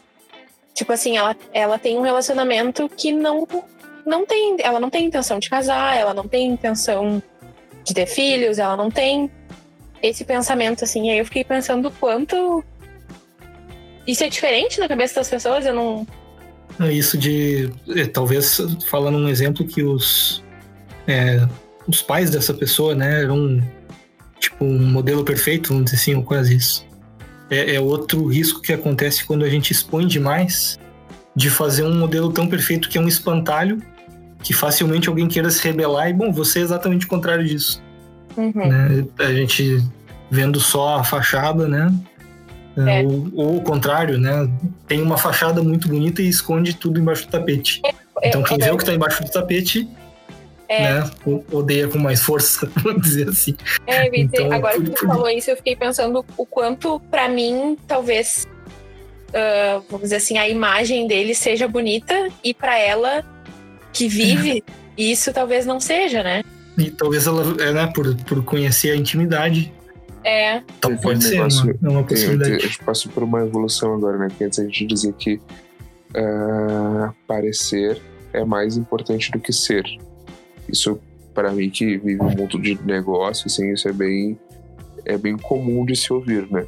[0.75, 3.47] tipo assim, ela, ela tem um relacionamento que não
[4.05, 7.23] não tem, ela não tem intenção de casar, ela não tem intenção
[7.85, 9.31] de ter filhos, ela não tem
[10.03, 11.11] esse pensamento, assim.
[11.11, 12.65] Aí eu fiquei pensando o quanto
[14.07, 16.07] isso é diferente na cabeça das pessoas, eu não.
[16.81, 17.71] É isso de.
[17.95, 20.43] É, talvez falando um exemplo que os.
[21.07, 21.47] É,
[21.87, 23.61] os pais dessa pessoa, né, eram
[24.39, 26.87] tipo um modelo perfeito, vamos dizer assim, ou quase isso.
[27.51, 30.79] É, é outro risco que acontece quando a gente expõe demais
[31.35, 33.83] de fazer um modelo tão perfeito que é um espantalho
[34.43, 37.83] que facilmente alguém queira se rebelar e, bom, você é exatamente o contrário disso.
[38.37, 38.53] Uhum.
[38.55, 39.07] Né?
[39.19, 39.83] A gente
[40.31, 41.93] vendo só a fachada, né?
[42.77, 43.03] É.
[43.03, 44.49] Ou, ou, o contrário, né?
[44.87, 47.83] Tem uma fachada muito bonita e esconde tudo embaixo do tapete.
[48.23, 49.89] É, então quem é, vê o que está embaixo do tapete
[50.73, 50.95] é.
[50.95, 51.11] né,
[51.51, 53.55] odeia com mais força, vamos dizer assim.
[53.87, 58.47] É, então, agora que você falou isso, eu fiquei pensando o quanto, para mim, talvez,
[59.29, 63.23] uh, vamos dizer assim, a imagem dele seja bonita e para ela
[63.93, 64.65] que vive,
[64.97, 66.43] isso talvez não seja, né?
[66.79, 69.71] E talvez ela, é, né, por, por conhecer a intimidade.
[70.25, 70.63] É.
[70.79, 72.55] Então pode ser negócio, uma, uma possibilidade.
[72.55, 74.29] A gente passa por uma evolução agora, né?
[74.37, 78.01] Que antes a gente dizia que uh, parecer
[78.33, 79.85] é mais importante do que ser.
[80.69, 81.01] Isso
[81.35, 84.39] para mim que vive um mundo de negócio, assim, isso é bem
[85.05, 86.65] é bem comum de se ouvir, né?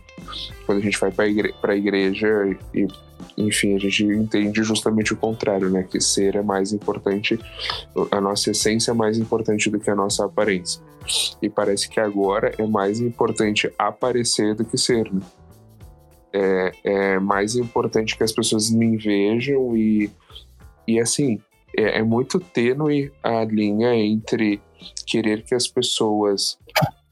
[0.66, 2.28] Quando a gente vai para igre a igreja
[2.74, 2.88] e,
[3.36, 5.82] enfim, a gente entende justamente o contrário, né?
[5.82, 7.38] Que ser é mais importante,
[8.10, 10.82] a nossa essência é mais importante do que a nossa aparência.
[11.40, 15.20] E parece que agora é mais importante aparecer do que ser, né?
[16.32, 20.10] É, é mais importante que as pessoas me vejam e,
[20.86, 21.40] e assim,
[21.76, 24.60] é, é muito tênue a linha entre
[25.06, 26.58] querer que as pessoas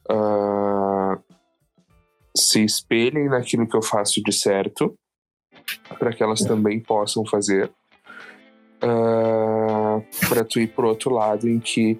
[0.09, 1.21] uh,
[2.35, 4.93] se espelhem naquilo que eu faço de certo,
[5.97, 7.71] para que elas também possam fazer,
[8.83, 11.99] uh, ah, para tu ir pro outro lado em que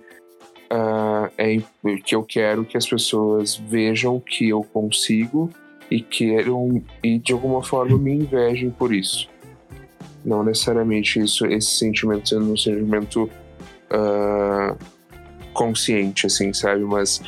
[0.72, 1.58] uh, é
[2.04, 5.50] que eu quero que as pessoas vejam que eu consigo
[5.90, 9.30] e queiram e de alguma forma me invejem por isso.
[10.26, 13.30] Não necessariamente isso, esse sentimento sendo um sentimento
[13.92, 14.78] uh,
[15.54, 16.82] consciente, assim, sabe?
[16.84, 17.22] Mas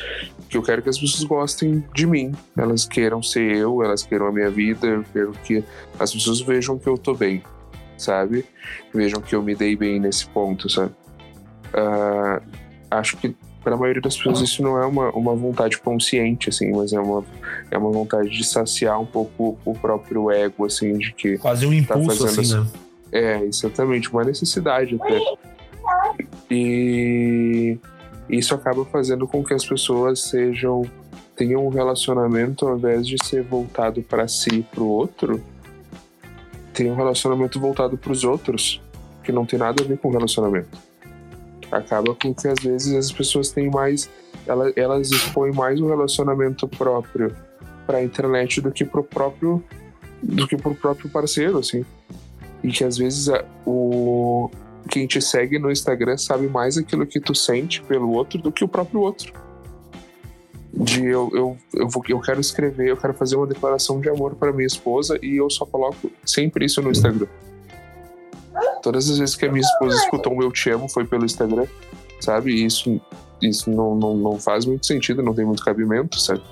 [0.48, 4.26] que eu quero que as pessoas gostem de mim, elas queiram ser eu, elas queiram
[4.26, 5.64] a minha vida, eu quero que
[5.98, 7.42] as pessoas vejam que eu tô bem,
[7.96, 8.44] sabe?
[8.94, 10.92] Vejam que eu me dei bem nesse ponto, sabe?
[11.74, 12.40] Uh,
[12.90, 13.34] acho que
[13.66, 17.00] para a maioria das pessoas isso não é uma, uma vontade consciente, assim, mas é
[17.00, 17.24] uma,
[17.68, 21.36] é uma vontade de saciar um pouco o próprio ego, assim, de que.
[21.38, 22.66] Quase um impulso, tá assim, né?
[23.10, 25.20] É, exatamente, uma necessidade até.
[26.48, 27.76] E
[28.28, 30.82] isso acaba fazendo com que as pessoas sejam
[31.36, 35.42] tenham um relacionamento ao invés de ser voltado para si e para o outro,
[36.72, 38.80] tem um relacionamento voltado para os outros,
[39.22, 40.78] que não tem nada a ver com relacionamento.
[41.70, 44.08] Acaba com que às vezes as pessoas têm mais
[44.46, 47.34] elas, elas expõem mais o relacionamento próprio
[47.86, 49.62] para a internet do que para o próprio
[50.22, 51.84] do que para o próprio parceiro, assim.
[52.62, 53.28] E que às vezes
[53.64, 54.50] o
[54.88, 58.64] quem te segue no Instagram sabe mais aquilo que tu sente pelo outro do que
[58.64, 59.32] o próprio outro.
[60.72, 64.34] De eu, eu, eu, vou, eu quero escrever, eu quero fazer uma declaração de amor
[64.34, 67.28] para minha esposa e eu só coloco sempre isso no Instagram.
[68.82, 71.66] Todas as vezes que a minha esposa escutou um Eu Te Amo foi pelo Instagram,
[72.20, 72.52] sabe?
[72.52, 73.00] E isso,
[73.42, 76.42] isso não, não, não faz muito sentido, não tem muito cabimento, sabe?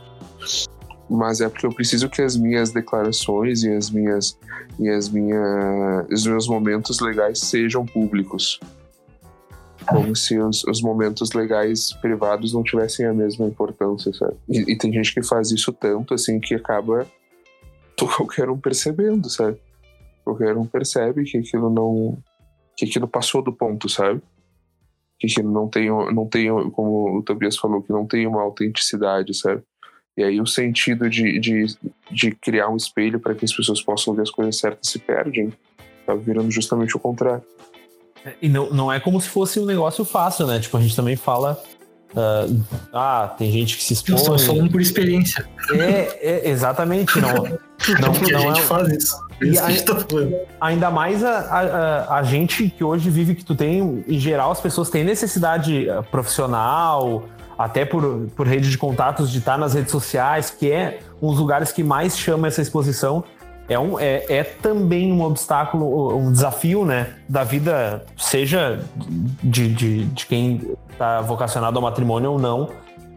[1.08, 4.38] Mas é porque eu preciso que as minhas declarações e as minhas
[4.78, 8.58] e as minhas os meus momentos legais sejam públicos.
[9.86, 14.36] Como se os, os momentos legais privados não tivessem a mesma importância sabe?
[14.48, 17.06] E, e, tem gente que faz isso tanto assim que acaba
[18.16, 19.58] qualquer um percebendo sabe?
[20.24, 22.16] Qualquer um percebe que aquilo não
[22.76, 24.22] que aquilo passou do ponto sabe?
[25.18, 29.34] Que aquilo não tem não tem como o Tobias falou que não tem uma autenticidade
[29.34, 29.62] sabe
[30.16, 31.76] e aí o sentido de, de,
[32.10, 35.52] de criar um espelho para que as pessoas possam ver as coisas certas se perdem.
[36.06, 37.42] Tá virando justamente o contrário.
[38.40, 40.60] E não, não é como se fosse um negócio fácil, né?
[40.60, 41.62] Tipo, a gente também fala.
[42.12, 44.14] Uh, ah, tem gente que se expõe.
[44.14, 45.46] Estamos falando por experiência.
[45.72, 47.18] É, é exatamente.
[47.20, 47.34] Não,
[48.00, 49.24] não, não, a gente é, faz isso.
[49.42, 50.06] E ainda,
[50.60, 54.60] ainda mais a, a, a, gente que hoje vive, que tu tem, em geral, as
[54.60, 59.90] pessoas têm necessidade ah, profissional, até por, por rede de contatos, de estar nas redes
[59.90, 63.24] sociais, que é um dos lugares que mais chama essa exposição.
[63.68, 68.80] É, um, é, é também um obstáculo, um desafio, né, da vida, seja
[69.42, 72.68] de, de, de quem está vocacionado ao matrimônio ou não.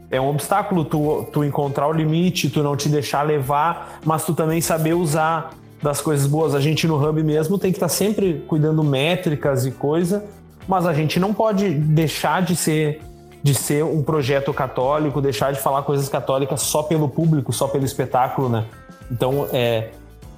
[0.10, 4.34] É um obstáculo tu, tu encontrar o limite, tu não te deixar levar, mas tu
[4.34, 6.56] também saber usar das coisas boas.
[6.56, 10.24] A gente no Hub mesmo tem que estar tá sempre cuidando métricas e coisa,
[10.66, 13.02] mas a gente não pode deixar de ser
[13.42, 17.86] de ser um projeto católico, deixar de falar coisas católicas só pelo público, só pelo
[17.86, 18.66] espetáculo, né?
[19.12, 19.90] Então, é,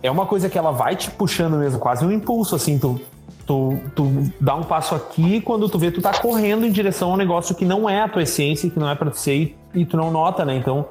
[0.04, 3.00] é uma coisa que ela vai te puxando mesmo, quase um impulso, assim, tu,
[3.46, 7.12] tu, tu dá um passo aqui e quando tu vê, tu tá correndo em direção
[7.12, 9.36] a um negócio que não é a tua essência, que não é pra tu ser
[9.36, 10.56] e, e tu não nota, né?
[10.56, 10.86] Então,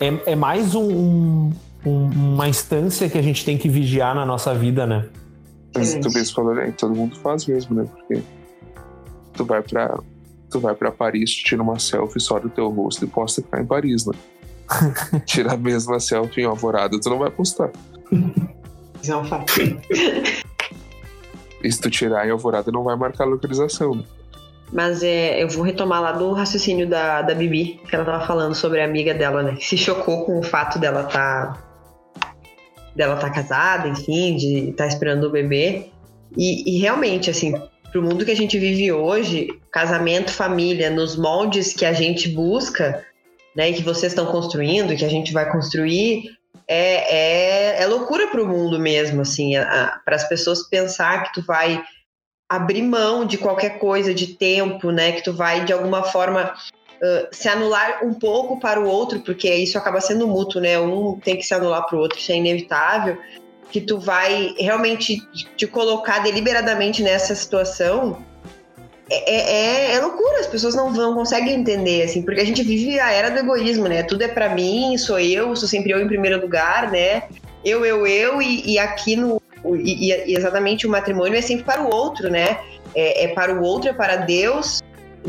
[0.00, 1.50] é, é mais um,
[1.84, 5.06] um, uma instância que a gente tem que vigiar na nossa vida, né?
[5.74, 6.72] Mas tu mesmo falou, né?
[6.76, 7.84] Todo mundo faz mesmo, né?
[7.84, 8.22] Porque
[9.34, 9.98] tu vai pra,
[10.50, 13.60] tu vai para Paris, tira uma selfie só do teu rosto e posta que tá
[13.60, 14.12] em Paris, né?
[15.24, 17.70] tira a mesma selfie em Alvorada, tu não vai postar.
[19.02, 19.52] Isso é um fato.
[21.62, 24.04] E se tu tirar em Alvorada, não vai marcar a localização, né?
[24.72, 28.54] Mas é, eu vou retomar lá do raciocínio da, da Bibi, que ela tava falando
[28.54, 29.56] sobre a amiga dela, né?
[29.56, 31.66] Que se chocou com o fato dela tá
[32.94, 35.90] dela tá casada, enfim, de estar tá esperando o bebê.
[36.36, 37.54] E, e realmente, assim,
[37.90, 43.04] pro mundo que a gente vive hoje, casamento, família, nos moldes que a gente busca,
[43.54, 46.24] né, e que vocês estão construindo, que a gente vai construir,
[46.68, 49.54] é, é, é loucura pro mundo mesmo, assim,
[50.04, 51.82] para as pessoas pensar que tu vai
[52.48, 55.12] abrir mão de qualquer coisa, de tempo, né?
[55.12, 56.52] Que tu vai de alguma forma
[57.00, 60.78] uh, se anular um pouco para o outro, porque isso acaba sendo mútuo, né?
[60.78, 63.16] Um tem que se anular para o outro, isso é inevitável.
[63.70, 65.20] Que tu vai realmente
[65.56, 68.24] te colocar deliberadamente nessa situação
[69.10, 73.00] é, é, é, loucura, as pessoas não, não conseguem entender, assim, porque a gente vive
[73.00, 74.04] a era do egoísmo, né?
[74.04, 77.24] Tudo é para mim, sou eu, sou sempre eu em primeiro lugar, né?
[77.64, 79.42] Eu, eu, eu, e, e aqui no.
[79.64, 82.60] E, e, exatamente o matrimônio é sempre para o outro, né?
[82.94, 84.79] É, é para o outro, é para Deus,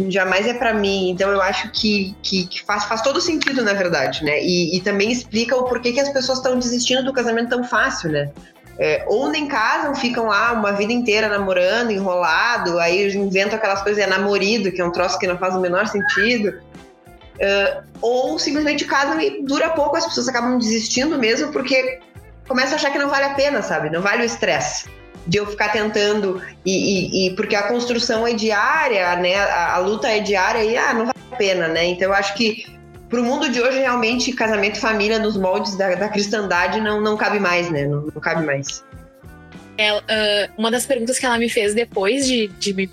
[0.10, 1.10] jamais é para mim.
[1.10, 4.42] Então eu acho que, que, que, faz, faz todo sentido, na verdade, né?
[4.42, 8.12] E, e também explica o porquê que as pessoas estão desistindo do casamento tão fácil,
[8.12, 8.32] né?
[8.80, 14.02] É, ou nem casam, ficam lá uma vida inteira namorando, enrolado, aí inventam aquelas coisas,
[14.04, 16.60] é namorido, que é um troço que não faz o menor sentido.
[17.36, 22.00] Uh, ou simplesmente casam e dura pouco, as pessoas acabam desistindo mesmo, porque
[22.48, 23.90] começa a achar que não vale a pena, sabe?
[23.90, 24.90] Não vale o estresse
[25.28, 29.36] de eu ficar tentando e, e, e, porque a construção é diária, né?
[29.36, 31.86] A, a, luta é diária e ah, não vale a pena, né?
[31.86, 32.66] Então eu acho que
[33.10, 37.02] para o mundo de hoje realmente casamento e família nos moldes da, da cristandade não,
[37.02, 37.86] não cabe mais, né?
[37.86, 38.84] Não, não cabe mais.
[39.78, 42.90] Ela, uh, uma das perguntas que ela me fez depois de, de me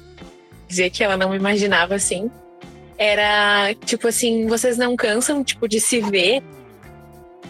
[0.67, 2.31] dizer que ela não me imaginava assim
[2.99, 6.43] era tipo assim, vocês não cansam tipo de se ver?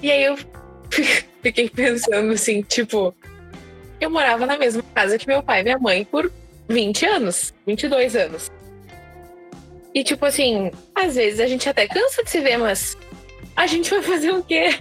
[0.03, 0.37] E aí eu
[1.43, 3.14] fiquei pensando assim, tipo,
[4.01, 6.31] eu morava na mesma casa que meu pai e minha mãe por
[6.69, 8.51] 20 anos, 22 anos.
[9.95, 12.97] E tipo assim, às vezes a gente até cansa de se ver, mas
[13.57, 14.79] a gente vai fazer o quê?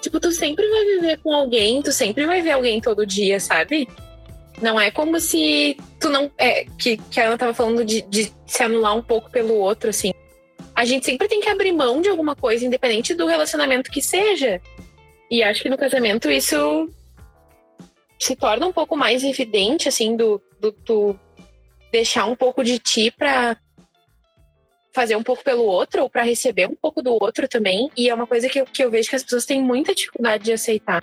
[0.00, 3.88] Tipo, tu sempre vai viver com alguém, tu sempre vai ver alguém todo dia, sabe?
[4.60, 6.30] Não é como se tu não.
[6.38, 10.12] É, que, que ela tava falando de, de se anular um pouco pelo outro, assim.
[10.74, 14.60] A gente sempre tem que abrir mão de alguma coisa, independente do relacionamento que seja.
[15.30, 16.88] E acho que no casamento isso
[18.18, 21.18] se torna um pouco mais evidente, assim, do, do tu
[21.92, 23.56] deixar um pouco de ti para
[24.92, 27.90] fazer um pouco pelo outro ou para receber um pouco do outro também.
[27.96, 30.44] E é uma coisa que eu, que eu vejo que as pessoas têm muita dificuldade
[30.44, 31.02] de aceitar.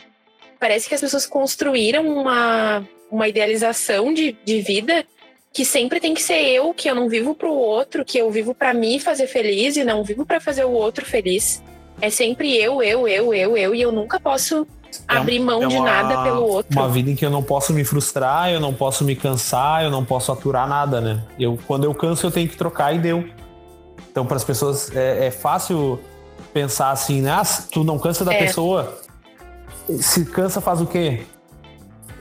[0.59, 5.05] Parece que as pessoas construíram uma, uma idealização de, de vida
[5.53, 8.31] que sempre tem que ser eu, que eu não vivo para o outro, que eu
[8.31, 11.61] vivo para mim fazer feliz e não vivo para fazer o outro feliz.
[11.99, 14.65] É sempre eu, eu, eu, eu, eu, e eu nunca posso
[15.07, 16.77] é abrir mão é de nada pelo outro.
[16.77, 19.91] Uma vida em que eu não posso me frustrar, eu não posso me cansar, eu
[19.91, 21.23] não posso aturar nada, né?
[21.39, 23.23] Eu, quando eu canso, eu tenho que trocar e deu.
[24.11, 25.99] Então, para as pessoas, é, é, fácil
[26.53, 27.31] pensar assim, né?
[27.31, 28.45] Ah, tu não cansa da é.
[28.45, 28.97] pessoa.
[29.99, 31.23] Se cansa, faz o quê?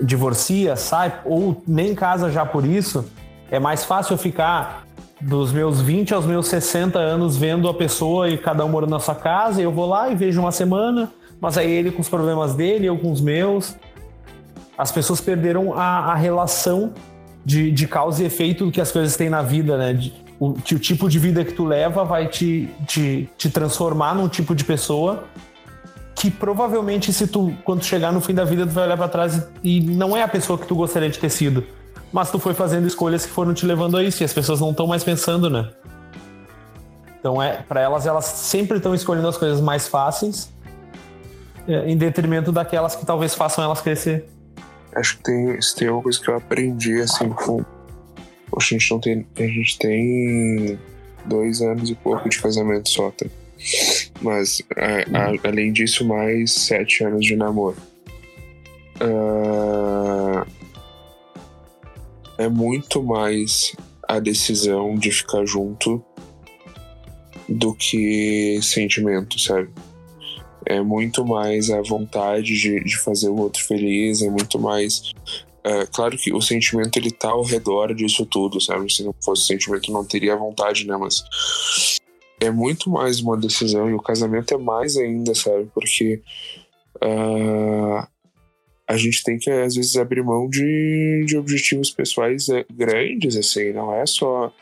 [0.00, 3.04] Divorcia, sai, ou nem casa já por isso.
[3.50, 4.84] É mais fácil eu ficar
[5.20, 9.00] dos meus 20 aos meus 60 anos vendo a pessoa e cada um morando na
[9.00, 12.08] sua casa, e eu vou lá e vejo uma semana, mas aí ele com os
[12.08, 13.74] problemas dele, eu com os meus.
[14.76, 16.92] As pessoas perderam a, a relação
[17.44, 19.92] de, de, causa e efeito que as coisas têm na vida, né?
[19.94, 24.14] De, o, que o tipo de vida que tu leva vai te, te, te transformar
[24.14, 25.24] num tipo de pessoa
[26.14, 29.48] que provavelmente se tu quando chegar no fim da vida tu vai olhar para trás
[29.62, 31.64] e não é a pessoa que tu gostaria de ter sido,
[32.12, 34.70] mas tu foi fazendo escolhas que foram te levando a isso e as pessoas não
[34.70, 35.70] estão mais pensando, né?
[37.18, 40.50] Então é para elas elas sempre estão escolhendo as coisas mais fáceis
[41.72, 44.24] em detrimento daquelas que talvez façam elas crescer.
[44.94, 47.64] Acho que tem, se tem uma coisa que eu aprendi assim com.
[48.56, 49.26] a gente não tem.
[49.36, 50.78] A gente tem
[51.24, 53.26] dois anos e pouco de casamento só, tá?
[54.20, 57.76] Mas a, a, além disso, mais sete anos de namoro.
[59.02, 60.46] Uh,
[62.36, 63.74] é muito mais
[64.08, 66.04] a decisão de ficar junto
[67.48, 69.70] do que sentimento, sabe?
[70.66, 75.12] É muito mais a vontade de, de fazer o outro feliz, é muito mais.
[75.62, 78.92] É, claro que o sentimento ele tá ao redor disso tudo, sabe?
[78.92, 80.96] Se não fosse o sentimento, não teria vontade, né?
[80.96, 81.22] Mas
[82.40, 85.70] é muito mais uma decisão e o casamento é mais ainda, sabe?
[85.74, 86.22] Porque
[86.96, 88.06] uh,
[88.88, 93.72] a gente tem que às vezes abrir mão de, de objetivos pessoais é, grandes, assim,
[93.72, 94.52] não é só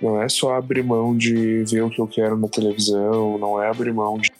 [0.00, 3.68] não é só abrir mão de ver o que eu quero na televisão, não é
[3.68, 4.30] abrir mão de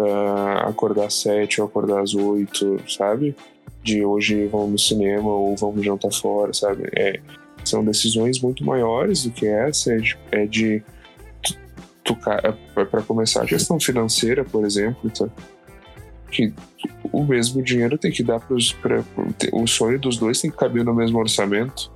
[0.00, 3.34] uh, acordar às sete ou acordar às oito, sabe?
[3.82, 6.88] De hoje vamos no cinema ou vamos jantar fora, sabe?
[6.96, 7.20] É,
[7.64, 10.82] são decisões muito maiores do que essa, é de, é de
[12.74, 15.28] é para começar a questão financeira, por exemplo, tá?
[16.30, 16.52] que
[17.12, 18.54] o mesmo dinheiro tem que dar para
[19.52, 21.92] o sonho dos dois tem que caber no mesmo orçamento.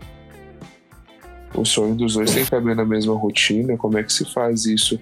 [1.55, 3.77] O sonho dos dois tem que caber na mesma rotina.
[3.77, 4.99] Como é que se faz isso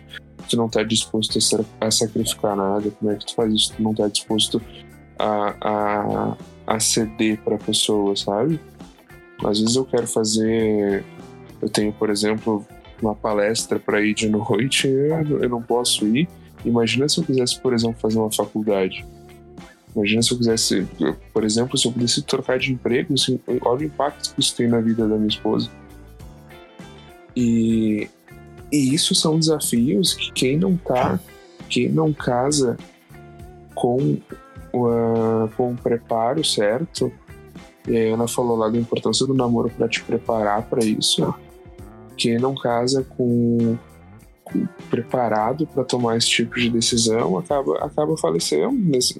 [0.52, 1.38] tu não tá disposto
[1.80, 2.90] a, sacrificar nada?
[2.90, 3.72] Como é que tu faz isso?
[3.74, 4.60] Tu não tá disposto
[5.18, 6.36] a, a,
[6.66, 8.60] a ceder pra pessoa, sabe?
[9.44, 11.04] Às vezes eu quero fazer.
[11.60, 12.66] Eu tenho, por exemplo,
[13.00, 16.28] uma palestra para ir de noite, eu, não posso ir.
[16.64, 19.04] Imagina se eu quisesse, por exemplo, fazer uma faculdade.
[19.96, 20.86] Imagina se eu quisesse,
[21.32, 24.68] por exemplo, se eu pudesse trocar de emprego, assim, olha o impacto que isso tem
[24.68, 25.70] na vida da minha esposa.
[27.34, 28.08] E,
[28.72, 31.20] e isso são desafios que quem não tá,
[31.68, 32.76] quem não casa
[33.74, 34.16] com,
[34.74, 37.12] uh, com o preparo certo,
[37.86, 41.34] e a Ana falou lá da importância do namoro para te preparar para isso.
[42.16, 43.76] Quem não casa com,
[44.44, 49.16] com preparado para tomar esse tipo de decisão acaba, acaba falecendo nesse,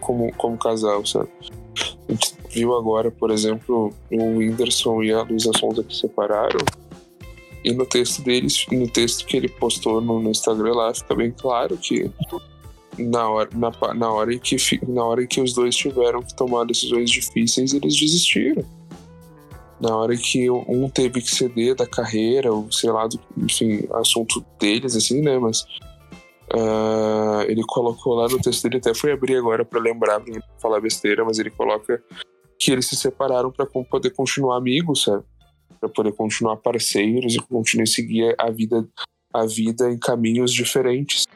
[0.00, 1.02] como, como casal?
[1.16, 6.58] A gente viu agora, por exemplo, o Whindersson e a Luísa Sonza que separaram.
[7.64, 11.30] E no texto deles, no texto que ele postou no, no Instagram lá, fica bem
[11.30, 12.10] claro que
[12.98, 14.56] na hora, na, na, hora em que,
[14.86, 18.64] na hora em que os dois tiveram que tomar decisões difíceis, eles desistiram.
[19.80, 24.44] Na hora que um teve que ceder da carreira, ou sei lá, do, enfim, assunto
[24.58, 25.38] deles, assim, né?
[25.38, 25.62] Mas
[26.52, 30.80] uh, ele colocou lá no texto dele, até fui abrir agora para lembrar, pra falar
[30.80, 32.02] besteira, mas ele coloca
[32.58, 35.24] que eles se separaram para poder continuar amigos, sabe?
[35.84, 38.88] Para poder continuar parceiros e continuar a seguir a vida,
[39.34, 41.26] a vida em caminhos diferentes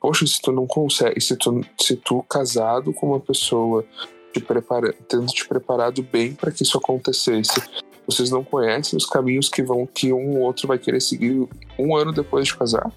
[0.00, 3.86] poxa, se tu não consegue, se tu, se tu casado com uma pessoa,
[4.34, 7.62] te prepara, tendo te preparado bem para que isso acontecesse,
[8.06, 11.48] vocês não conhecem os caminhos que vão que um ou outro vai querer seguir
[11.78, 12.92] um ano depois de casar,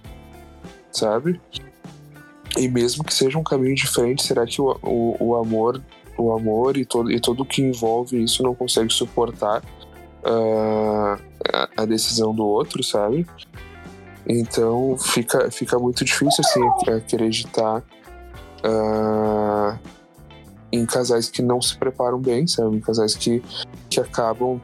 [0.92, 1.40] sabe?
[2.58, 5.82] E mesmo que seja um caminho diferente, será que o, o, o amor,
[6.18, 9.64] o amor e todo e tudo que envolve isso não consegue suportar
[10.28, 11.18] uh,
[11.78, 13.26] a, decisão do outro, sabe?
[14.28, 17.84] Então fica, fica muito difícil assim acreditar
[18.64, 19.80] uh,
[20.72, 22.76] em casais que não se preparam bem, sabe?
[22.76, 23.42] Em casais que,
[23.90, 24.60] que acabam,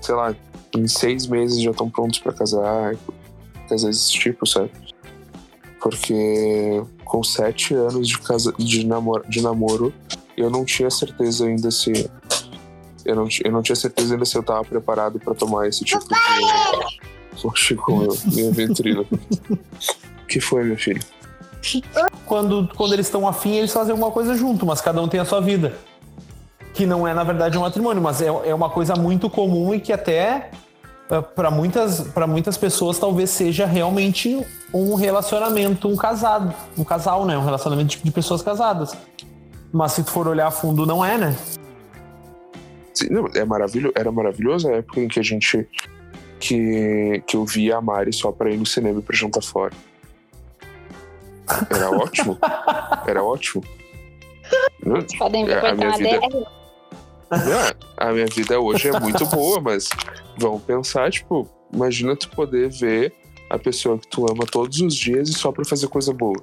[0.00, 0.34] sei lá,
[0.74, 2.96] em seis meses já estão prontos para casar,
[3.68, 4.70] casais desse tipo, sabe?
[5.80, 9.92] Porque com sete anos de, casa, de, namoro, de namoro,
[10.36, 12.10] eu não tinha certeza ainda se.
[13.06, 16.04] Eu não, eu não tinha certeza ainda se eu estava preparado para tomar esse tipo
[16.08, 16.14] de
[17.76, 19.06] com minha ventrilo.
[20.22, 21.00] O que foi, meu filho?
[22.24, 25.24] Quando, quando eles estão afim, eles fazem alguma coisa junto, mas cada um tem a
[25.24, 25.78] sua vida.
[26.74, 29.78] Que não é, na verdade, um matrimônio, mas é, é uma coisa muito comum e
[29.78, 30.50] que até
[31.08, 34.44] eh, para muitas, para muitas pessoas talvez seja realmente
[34.74, 37.38] um relacionamento, um casado, um casal, né?
[37.38, 38.96] Um relacionamento de, de pessoas casadas.
[39.72, 41.36] Mas se tu for olhar a fundo, não é, né?
[43.10, 45.68] Não, é maravilhoso, era maravilhoso a época em que a gente
[46.38, 49.72] que, que eu via a Mari só pra ir no cinema e pra jantar fora.
[51.70, 52.38] Era ótimo.
[53.06, 53.62] Era ótimo.
[55.18, 56.20] Podem ver a minha vida...
[57.96, 59.88] a minha vida hoje é muito boa, mas
[60.38, 63.12] vamos pensar, tipo, imagina tu poder ver
[63.50, 66.40] a pessoa que tu ama todos os dias e só pra fazer coisa boa.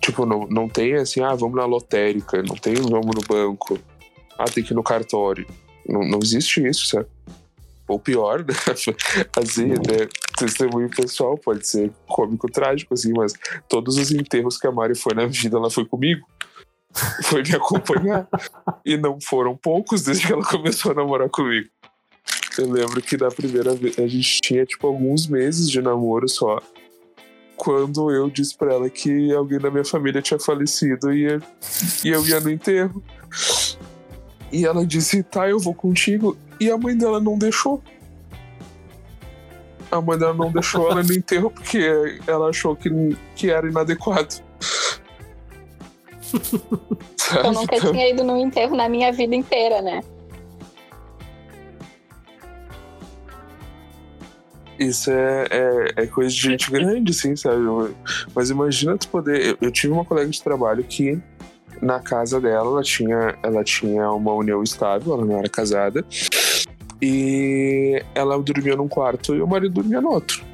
[0.00, 3.78] Tipo, não, não tem assim, ah, vamos na lotérica, não tem vamos no banco,
[4.42, 5.46] ah, tem que ir no cartório.
[5.88, 7.06] Não, não existe isso, sabe?
[7.92, 8.54] ou pior, né?
[9.36, 10.08] assim, né?
[10.36, 13.34] Testemunho pessoal pode ser cômico, trágico, assim, mas
[13.68, 16.26] todos os enterros que a Mari foi na vida, ela foi comigo.
[17.24, 18.28] Foi me acompanhar.
[18.84, 21.66] e não foram poucos desde que ela começou a namorar comigo.
[22.58, 26.60] Eu lembro que da primeira vez a gente tinha tipo alguns meses de namoro só.
[27.56, 31.40] Quando eu disse pra ela que alguém da minha família tinha falecido e,
[32.04, 33.02] e eu ia no enterro.
[34.52, 36.36] E ela disse: tá, eu vou contigo.
[36.60, 37.82] E a mãe dela não deixou.
[39.90, 42.90] A mãe dela não deixou ela no enterro porque ela achou que,
[43.34, 44.36] que era inadequado.
[47.44, 47.92] Eu nunca então...
[47.92, 50.00] tinha ido no enterro na minha vida inteira, né?
[54.78, 57.62] Isso é, é, é, coisa de gente grande, assim, sabe?
[58.34, 59.46] Mas imagina tu poder.
[59.46, 61.20] Eu, eu, tive uma colega de trabalho que
[61.82, 66.04] na casa dela ela tinha, ela tinha uma união estável, ela não era casada.
[67.02, 70.44] E ela dormia num quarto e o marido dormia no outro.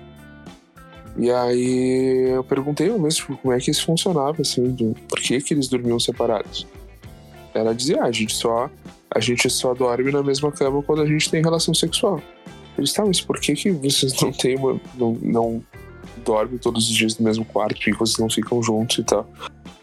[1.18, 5.38] E aí eu perguntei mas tipo, como é que isso funcionava, assim, de, por que,
[5.40, 6.66] que eles dormiam separados.
[7.52, 8.70] Ela dizia, ah, a gente só
[9.10, 12.22] a gente só dorme na mesma cama quando a gente tem relação sexual.
[12.76, 15.62] Eles, tá, mas por que, que vocês não têm uma, não, não
[16.24, 19.28] dormem todos os dias no mesmo quarto e vocês não ficam juntos e tal?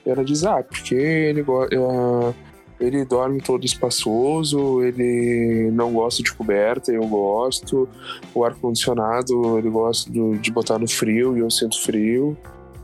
[0.05, 1.41] E ela diz, ah, porque ele.
[1.41, 2.33] Uh,
[2.79, 7.87] ele dorme todo espaçoso, ele não gosta de coberta, eu gosto.
[8.33, 12.37] O ar-condicionado, ele gosta do, de botar no frio e eu sinto frio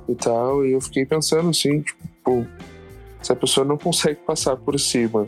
[0.08, 0.66] e tal.
[0.66, 2.48] E eu fiquei pensando assim, tipo,
[3.22, 5.28] se a pessoa não consegue passar por cima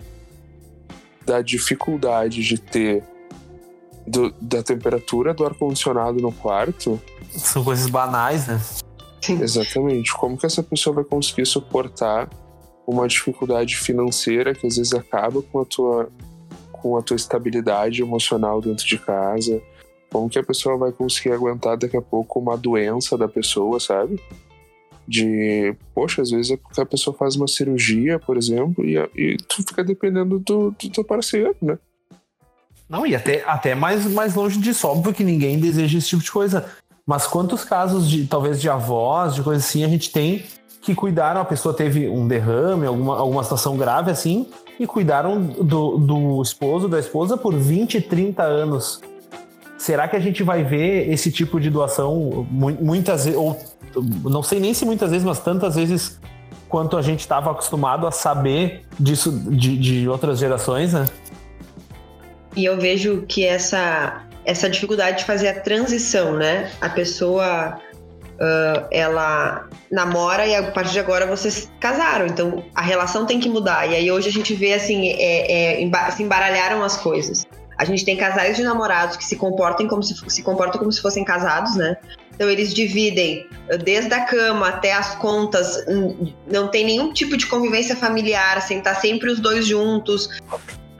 [1.26, 3.04] da dificuldade de ter
[4.08, 7.00] do, da temperatura do ar-condicionado no quarto.
[7.32, 8.60] São coisas banais, né?
[9.24, 9.42] Sim.
[9.42, 10.14] Exatamente.
[10.14, 12.30] Como que essa pessoa vai conseguir suportar
[12.86, 16.12] uma dificuldade financeira que às vezes acaba com a tua
[16.74, 19.62] com a tua estabilidade emocional dentro de casa?
[20.12, 24.20] Como que a pessoa vai conseguir aguentar daqui a pouco uma doença da pessoa, sabe?
[25.08, 29.38] De, poxa, às vezes é porque a pessoa faz uma cirurgia, por exemplo, e, e
[29.38, 31.78] tu fica dependendo do, do teu parceiro, né?
[32.90, 36.32] Não, e até, até mais, mais longe disso, óbvio que ninguém deseja esse tipo de
[36.32, 36.70] coisa.
[37.06, 40.44] Mas quantos casos de talvez de avós, de coisa assim, a gente tem
[40.82, 44.48] que cuidaram, a pessoa teve um derrame, alguma, alguma situação grave assim,
[44.78, 49.02] e cuidaram do, do esposo, da esposa por 20, 30 anos.
[49.78, 53.58] Será que a gente vai ver esse tipo de doação muitas vezes, ou
[54.24, 56.20] não sei nem se muitas vezes, mas tantas vezes
[56.68, 61.06] quanto a gente estava acostumado a saber disso de, de outras gerações, né?
[62.56, 66.72] E eu vejo que essa, essa dificuldade de fazer a transição, né?
[66.82, 67.80] A pessoa
[68.34, 73.50] uh, ela namora e a partir de agora vocês casaram, então a relação tem que
[73.50, 73.90] mudar.
[73.90, 77.46] E aí hoje a gente vê assim, é, é, se embaralharam as coisas.
[77.78, 81.02] A gente tem casais de namorados que se comportam como se, se comportam como se
[81.02, 81.98] fossem casados, né?
[82.36, 83.48] Então eles dividem
[83.84, 85.84] desde a cama até as contas,
[86.52, 90.30] não tem nenhum tipo de convivência familiar, assim, tá sempre os dois juntos.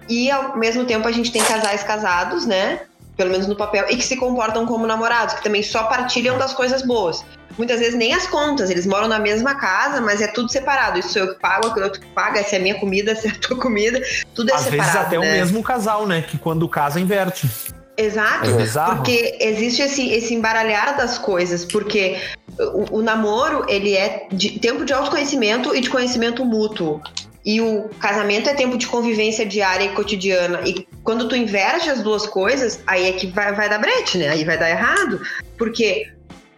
[0.10, 2.82] E ao mesmo tempo a gente tem casais casados, né?
[3.16, 6.54] Pelo menos no papel, e que se comportam como namorados, que também só partilham das
[6.54, 7.24] coisas boas.
[7.58, 10.98] Muitas vezes nem as contas, eles moram na mesma casa, mas é tudo separado.
[10.98, 13.32] Isso eu que pago, aquilo outro que paga, essa é a minha comida, essa é
[13.32, 14.02] a tua comida,
[14.34, 14.90] tudo é Às separado.
[14.90, 15.34] Às vezes até né?
[15.36, 16.22] o mesmo casal, né?
[16.22, 17.48] Que quando casa inverte.
[17.96, 22.20] Exato, é porque existe esse, esse embaralhar das coisas, porque
[22.58, 27.02] o, o namoro, ele é de tempo de autoconhecimento e de conhecimento mútuo.
[27.46, 30.62] E o casamento é tempo de convivência diária e cotidiana.
[30.66, 34.30] E quando tu inverte as duas coisas, aí é que vai, vai dar brete, né?
[34.30, 35.22] Aí vai dar errado.
[35.58, 36.10] Porque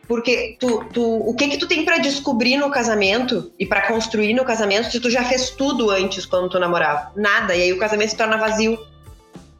[0.07, 4.33] porque tu, tu, o que que tu tem para descobrir no casamento e para construir
[4.33, 7.11] no casamento se tu já fez tudo antes quando tu namorava?
[7.15, 7.55] Nada.
[7.55, 8.77] E aí o casamento se torna vazio.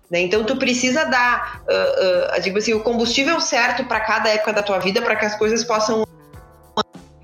[0.09, 0.19] Né?
[0.19, 4.61] Então tu precisa dar, uh, uh, digo assim, o combustível certo para cada época da
[4.61, 6.05] tua vida para que as coisas possam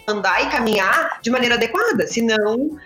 [0.08, 2.08] andar e caminhar de maneira adequada.
[2.08, 2.80] Senão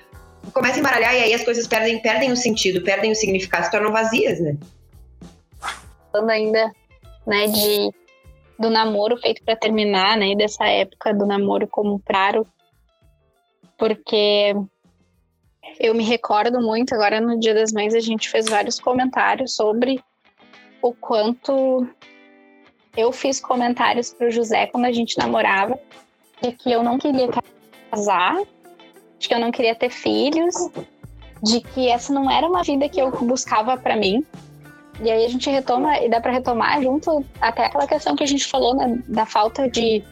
[0.53, 3.71] começa a embaralhar e aí as coisas perdem, perdem o sentido, perdem o significado, se
[3.71, 4.57] tornam vazias, né?
[6.11, 6.71] Falando ainda,
[7.25, 7.91] né, de
[8.57, 12.47] do namoro feito para terminar, né, dessa época do namoro como praro,
[13.77, 14.55] porque
[15.79, 20.01] eu me recordo muito, agora no Dia das Mães a gente fez vários comentários sobre
[20.81, 21.85] o quanto
[22.95, 25.77] eu fiz comentários pro José quando a gente namorava
[26.41, 27.27] de que eu não queria
[27.91, 28.41] casar
[29.20, 30.53] de que eu não queria ter filhos,
[31.43, 34.24] de que essa não era uma vida que eu buscava para mim.
[35.01, 38.28] E aí a gente retoma e dá para retomar junto até aquela questão que a
[38.28, 40.03] gente falou né, da falta de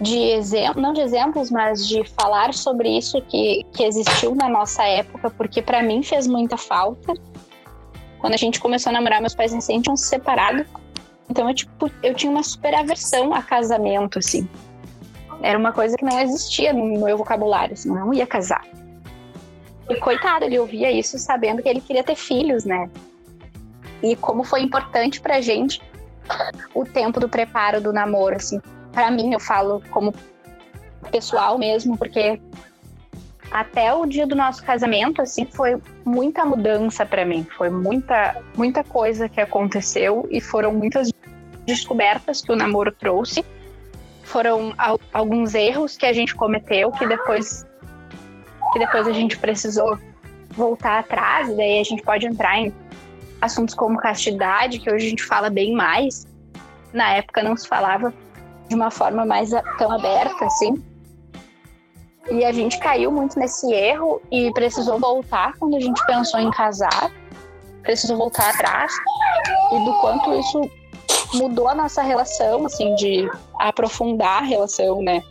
[0.00, 4.84] de exemplos, não de exemplos, mas de falar sobre isso que, que existiu na nossa
[4.84, 7.14] época, porque para mim fez muita falta.
[8.18, 10.66] Quando a gente começou a namorar, meus pais recém tinham se separado.
[11.30, 14.48] Então eu, tipo, eu tinha uma super aversão a casamento, assim.
[15.42, 18.64] Era uma coisa que não existia no meu vocabulário, assim, não ia casar.
[19.88, 22.90] E coitado, ele ouvia isso sabendo que ele queria ter filhos, né?
[24.02, 25.80] E como foi importante pra gente
[26.74, 28.60] o tempo do preparo do namoro, assim.
[28.92, 30.12] Pra mim, eu falo como
[31.10, 32.40] pessoal mesmo, porque
[33.50, 37.46] até o dia do nosso casamento, assim, foi muita mudança para mim.
[37.56, 41.12] Foi muita, muita coisa que aconteceu e foram muitas
[41.64, 43.44] descobertas que o namoro trouxe
[44.26, 44.74] foram
[45.12, 47.64] alguns erros que a gente cometeu que depois
[48.72, 49.96] que depois a gente precisou
[50.50, 52.74] voltar atrás, e daí a gente pode entrar em
[53.40, 56.26] assuntos como castidade, que hoje a gente fala bem mais.
[56.92, 58.12] Na época não se falava
[58.68, 60.82] de uma forma mais tão aberta assim.
[62.30, 66.50] E a gente caiu muito nesse erro e precisou voltar quando a gente pensou em
[66.50, 67.10] casar.
[67.82, 68.92] Precisou voltar atrás
[69.72, 70.68] e do quanto isso
[71.36, 73.28] mudou a nossa relação, assim, de
[73.58, 75.22] aprofundar a relação, né?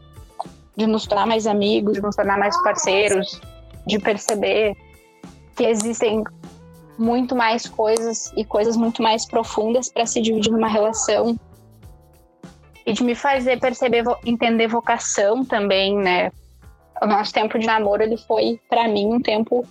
[0.75, 3.39] De nos tornar mais amigos, de nos tornar mais parceiros,
[3.85, 4.75] de perceber
[5.55, 6.23] que existem
[6.97, 11.37] muito mais coisas e coisas muito mais profundas para se dividir numa relação.
[12.85, 16.31] E de me fazer perceber, entender vocação também, né?
[17.01, 19.65] O nosso tempo de namoro, ele foi, para mim, um tempo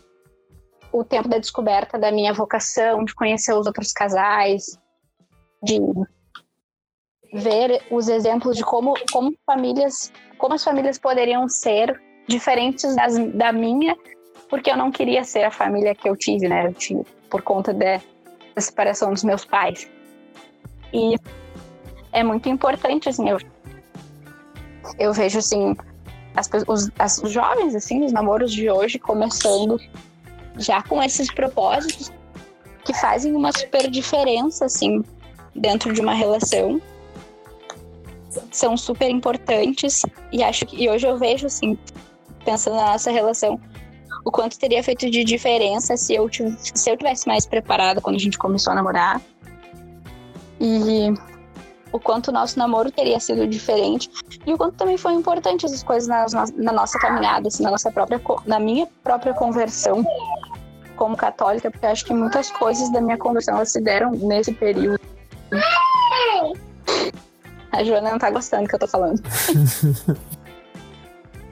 [0.92, 4.78] o tempo da descoberta da minha vocação, de conhecer os outros casais,
[5.60, 5.80] de
[7.34, 13.52] ver os exemplos de como, como famílias, como as famílias poderiam ser diferentes das, da
[13.52, 13.96] minha,
[14.48, 16.68] porque eu não queria ser a família que eu tive, né?
[16.68, 17.98] Eu tive, por conta de,
[18.54, 19.90] da separação dos meus pais.
[20.92, 21.16] E
[22.12, 23.38] é muito importante, assim, eu,
[24.96, 25.74] eu vejo, assim,
[26.36, 29.80] as, os, as, os jovens, assim, os namoros de hoje começando
[30.56, 32.12] já com esses propósitos
[32.84, 35.02] que fazem uma super diferença, assim,
[35.52, 36.80] dentro de uma relação.
[38.50, 41.78] São super importantes e acho que e hoje eu vejo, assim,
[42.44, 43.60] pensando na nossa relação,
[44.24, 48.20] o quanto teria feito de diferença se eu, se eu tivesse mais preparada quando a
[48.20, 49.20] gente começou a namorar.
[50.60, 51.12] E
[51.92, 54.10] o quanto o nosso namoro teria sido diferente
[54.44, 57.90] e o quanto também foi importante essas coisas na, na, nossa caminhada, assim, na nossa
[57.90, 60.04] própria, na minha própria conversão
[60.96, 65.00] como católica, porque acho que muitas coisas da minha conversão elas se deram nesse período.
[67.74, 69.20] A Joana não tá gostando do que eu tô falando.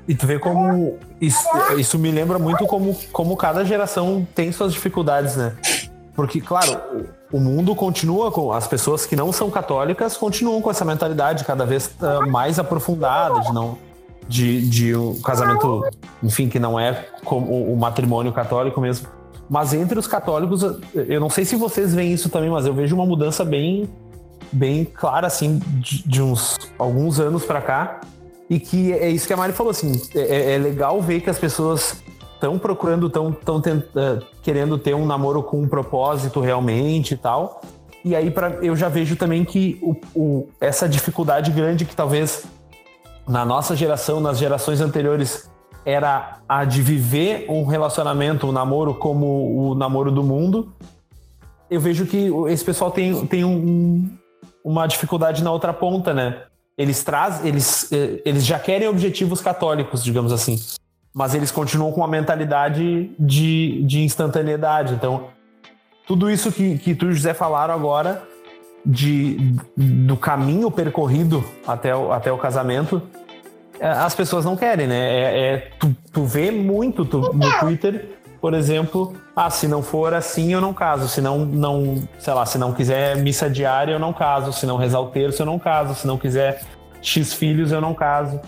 [0.09, 1.49] E tu vê como isso,
[1.79, 5.55] isso, me lembra muito como, como cada geração tem suas dificuldades, né?
[6.14, 6.77] Porque, claro,
[7.33, 8.53] o mundo continua com.
[8.53, 13.41] As pessoas que não são católicas continuam com essa mentalidade cada vez uh, mais aprofundada
[13.41, 13.79] de não.
[14.29, 15.85] De, de um casamento,
[16.23, 19.09] enfim, que não é como o matrimônio católico mesmo.
[19.49, 20.62] Mas entre os católicos,
[20.95, 23.89] eu não sei se vocês veem isso também, mas eu vejo uma mudança bem,
[24.53, 28.00] bem clara, assim, de, de uns alguns anos para cá.
[28.50, 31.38] E que é isso que a Mari falou, assim, é, é legal ver que as
[31.38, 32.03] pessoas
[32.34, 37.62] estão procurando, estão tão, uh, querendo ter um namoro com um propósito realmente e tal.
[38.05, 42.44] E aí pra, eu já vejo também que o, o, essa dificuldade grande que talvez
[43.28, 45.48] na nossa geração, nas gerações anteriores,
[45.84, 50.72] era a de viver um relacionamento, um namoro como o namoro do mundo.
[51.70, 54.11] Eu vejo que esse pessoal tem, tem um,
[54.64, 56.42] uma dificuldade na outra ponta, né?
[56.76, 60.58] Eles trazem, eles, eh, eles já querem objetivos católicos, digamos assim,
[61.12, 64.94] mas eles continuam com a mentalidade de, de instantaneidade.
[64.94, 65.28] Então,
[66.06, 68.22] tudo isso que, que tu e o José falaram agora
[68.84, 69.36] de,
[69.76, 73.02] do caminho percorrido até o, até o casamento,
[73.78, 74.96] é, as pessoas não querem, né?
[74.96, 80.12] É, é tu, tu vê muito tu, no Twitter, por exemplo, ah, se não for
[80.12, 84.01] assim eu não caso, se não, não, sei lá, se não quiser missa diária eu
[84.01, 86.61] não caso, se não rezar o terço eu não caso, se não quiser
[87.01, 88.40] X filhos eu não caso.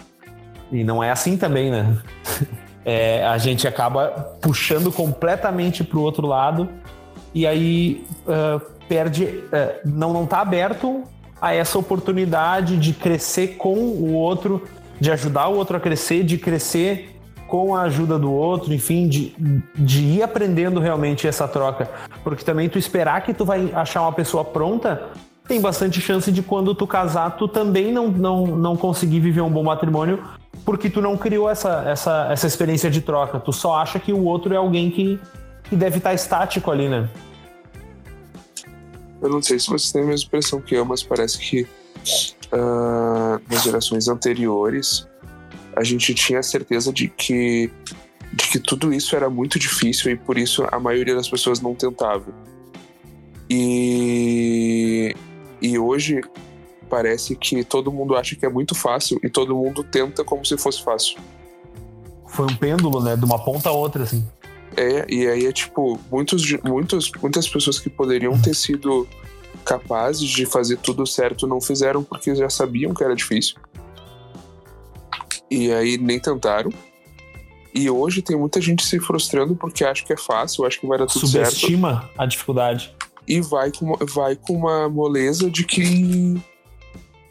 [0.72, 1.96] E não é assim também, né?
[2.86, 6.68] É, a gente acaba puxando completamente para o outro lado
[7.32, 11.02] e aí uh, perde, uh, não não está aberto
[11.40, 14.68] a essa oportunidade de crescer com o outro
[15.00, 17.13] de ajudar o outro a crescer, de crescer
[17.46, 19.34] com a ajuda do outro, enfim, de,
[19.74, 21.90] de ir aprendendo realmente essa troca.
[22.22, 25.10] Porque também tu esperar que tu vai achar uma pessoa pronta,
[25.46, 29.50] tem bastante chance de quando tu casar, tu também não, não, não conseguir viver um
[29.50, 30.22] bom matrimônio,
[30.64, 33.38] porque tu não criou essa, essa, essa experiência de troca.
[33.38, 35.20] Tu só acha que o outro é alguém que,
[35.64, 37.08] que deve estar estático ali, né?
[39.20, 41.62] Eu não sei se vocês têm a mesma impressão que eu, mas parece que
[42.52, 45.06] uh, nas gerações anteriores,
[45.76, 47.70] a gente tinha certeza de que,
[48.32, 51.74] de que tudo isso era muito difícil e por isso a maioria das pessoas não
[51.74, 52.26] tentava.
[53.48, 55.14] E,
[55.60, 56.22] e hoje
[56.88, 60.56] parece que todo mundo acha que é muito fácil e todo mundo tenta como se
[60.56, 61.18] fosse fácil.
[62.26, 63.16] Foi um pêndulo, né?
[63.16, 64.26] De uma ponta a outra, assim.
[64.76, 69.06] É, e aí é tipo, muitos, muitos, muitas pessoas que poderiam ter sido
[69.64, 73.56] capazes de fazer tudo certo não fizeram porque já sabiam que era difícil.
[75.54, 76.72] E aí nem tentaram.
[77.72, 80.98] E hoje tem muita gente se frustrando porque acha que é fácil, acha que vai
[80.98, 81.60] dar tudo Subestima certo.
[81.60, 82.94] Subestima a dificuldade.
[83.26, 86.42] E vai com, vai com uma moleza de quem.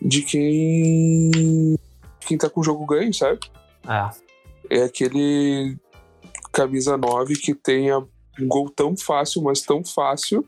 [0.02, 1.78] de quem.
[2.22, 3.40] quem tá com o jogo ganho, sabe?
[3.88, 4.80] É.
[4.82, 5.78] É aquele
[6.52, 8.08] camisa 9 que tem um
[8.48, 10.46] gol tão fácil, mas tão fácil,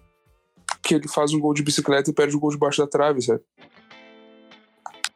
[0.81, 3.41] que ele faz um gol de bicicleta e perde o gol debaixo da trave, sabe?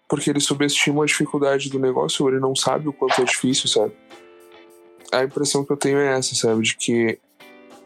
[0.10, 3.70] Porque ele subestima a dificuldade do negócio, ou ele não sabe o quanto é difícil,
[3.70, 3.94] sabe?
[5.12, 6.64] A impressão que eu tenho é essa, sabe?
[6.64, 7.20] De que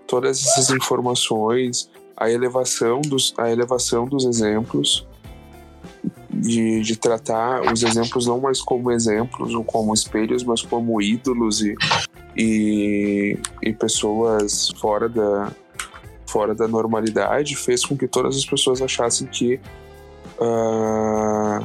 [0.07, 5.05] todas essas informações, a elevação dos, a elevação dos exemplos,
[6.29, 11.61] de, de tratar os exemplos não mais como exemplos ou como espelhos, mas como ídolos
[11.61, 11.75] e,
[12.35, 15.51] e, e pessoas fora da,
[16.27, 19.59] fora da normalidade fez com que todas as pessoas achassem que
[20.39, 21.63] uh,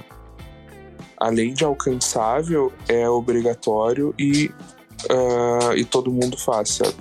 [1.21, 4.51] além de alcançável é obrigatório e,
[5.11, 6.95] uh, e todo mundo faz, sabe?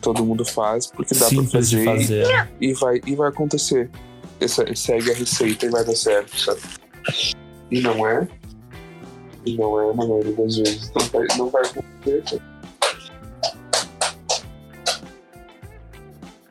[0.00, 2.48] Todo mundo faz porque dá Simples pra fazer, fazer.
[2.60, 3.90] E, e, vai, e vai acontecer.
[4.40, 6.60] Essa, segue a receita e vai dar certo, sabe?
[7.70, 8.26] E não é.
[9.46, 10.92] E não é na maioria das vezes.
[10.94, 12.22] Não vai, não vai acontecer.
[12.28, 12.52] Sabe?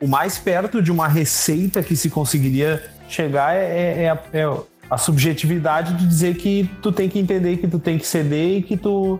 [0.02, 4.44] o mais perto de uma receita que se conseguiria chegar é, é, a, é
[4.92, 8.62] a subjetividade de dizer que tu tem que entender que tu tem que ceder e
[8.62, 9.18] que tu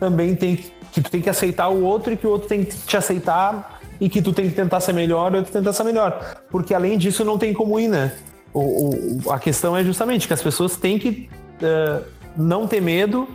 [0.00, 2.76] também tem que tu tem que aceitar o outro e que o outro tem que
[2.76, 6.42] te aceitar e que tu tem que tentar ser melhor e outro tentar ser melhor.
[6.50, 8.12] Porque além disso não tem como ir, né?
[8.52, 11.30] O, o, a questão é justamente que as pessoas têm que
[11.62, 12.04] uh,
[12.36, 13.28] não ter medo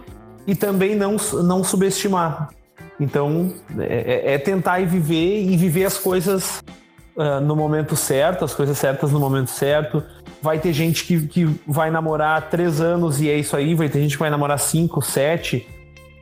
[0.46, 2.50] e também não, não subestimar.
[3.00, 6.62] Então, é, é, é tentar ir viver e viver as coisas
[7.18, 10.04] uh, no momento certo, as coisas certas no momento certo.
[10.42, 14.00] Vai ter gente que, que vai namorar três anos e é isso aí, vai ter
[14.00, 15.68] gente que vai namorar cinco, sete.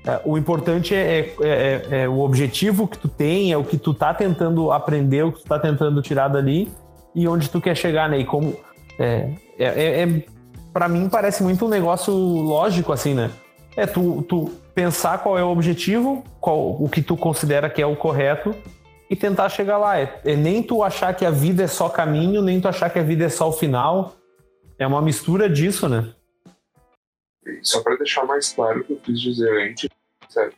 [0.05, 3.77] Uh, o importante é, é, é, é, o objetivo que tu tem, é o que
[3.77, 6.71] tu tá tentando aprender, o que tu tá tentando tirar dali
[7.13, 8.19] e onde tu quer chegar, né?
[8.19, 8.55] E como.
[8.97, 9.29] É,
[9.59, 10.23] é, é, é
[10.71, 13.31] para mim parece muito um negócio lógico, assim, né?
[13.77, 17.85] É tu, tu pensar qual é o objetivo, qual, o que tu considera que é
[17.85, 18.53] o correto
[19.09, 19.99] e tentar chegar lá.
[19.99, 22.99] É, é, nem tu achar que a vida é só caminho, nem tu achar que
[22.99, 24.15] a vida é só o final.
[24.77, 26.13] É uma mistura disso, né?
[27.61, 29.89] Só para deixar mais claro o que eu quis dizer antes,
[30.29, 30.55] certo?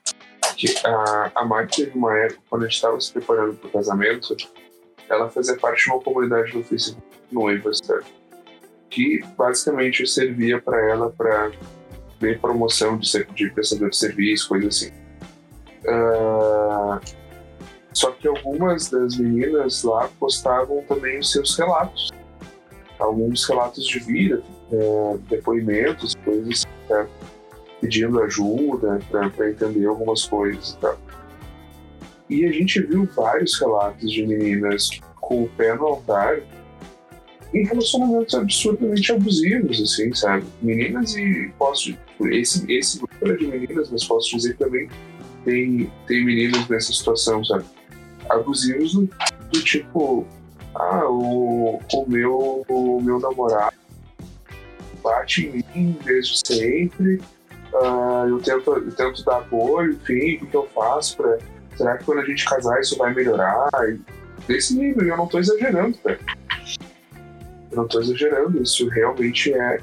[0.57, 3.71] que a, a Mari teve uma época, quando a gente estava se preparando para o
[3.71, 4.35] casamento,
[5.07, 8.07] ela fazia parte de uma comunidade no Facebook noivas, certo?
[8.89, 11.51] Que basicamente servia para ela para
[12.19, 14.89] ver promoção de, de prestador de serviço, coisa assim.
[15.85, 16.99] Uh,
[17.97, 22.11] só que algumas das meninas lá postavam também os seus relatos.
[22.99, 27.07] Alguns relatos de vida, é, depoimentos, coisas, é,
[27.81, 30.95] pedindo ajuda para entender algumas coisas e tal.
[32.29, 36.39] E a gente viu vários relatos de meninas com o pé no altar
[37.51, 40.45] em relacionamentos absurdamente abusivos, assim, sabe?
[40.61, 44.87] Meninas e posso esse esse grupo era de meninas, mas posso dizer que também
[45.43, 47.65] tem tem meninas nessa situação, sabe?
[48.37, 49.09] Abusivos do,
[49.51, 50.25] do tipo,
[50.75, 53.75] ah, o, o, meu, o meu namorado
[55.03, 57.21] bate em mim desde sempre,
[57.73, 61.37] uh, eu, tento, eu tento dar apoio, enfim, o que eu faço para
[61.77, 63.69] Será que quando a gente casar isso vai melhorar?
[63.87, 63.99] E
[64.47, 66.19] desse nível, eu não tô exagerando, velho.
[67.71, 69.79] Eu não tô exagerando, isso realmente é.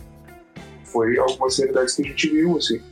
[0.85, 2.83] Foi algumas realidades que a gente viu, assim.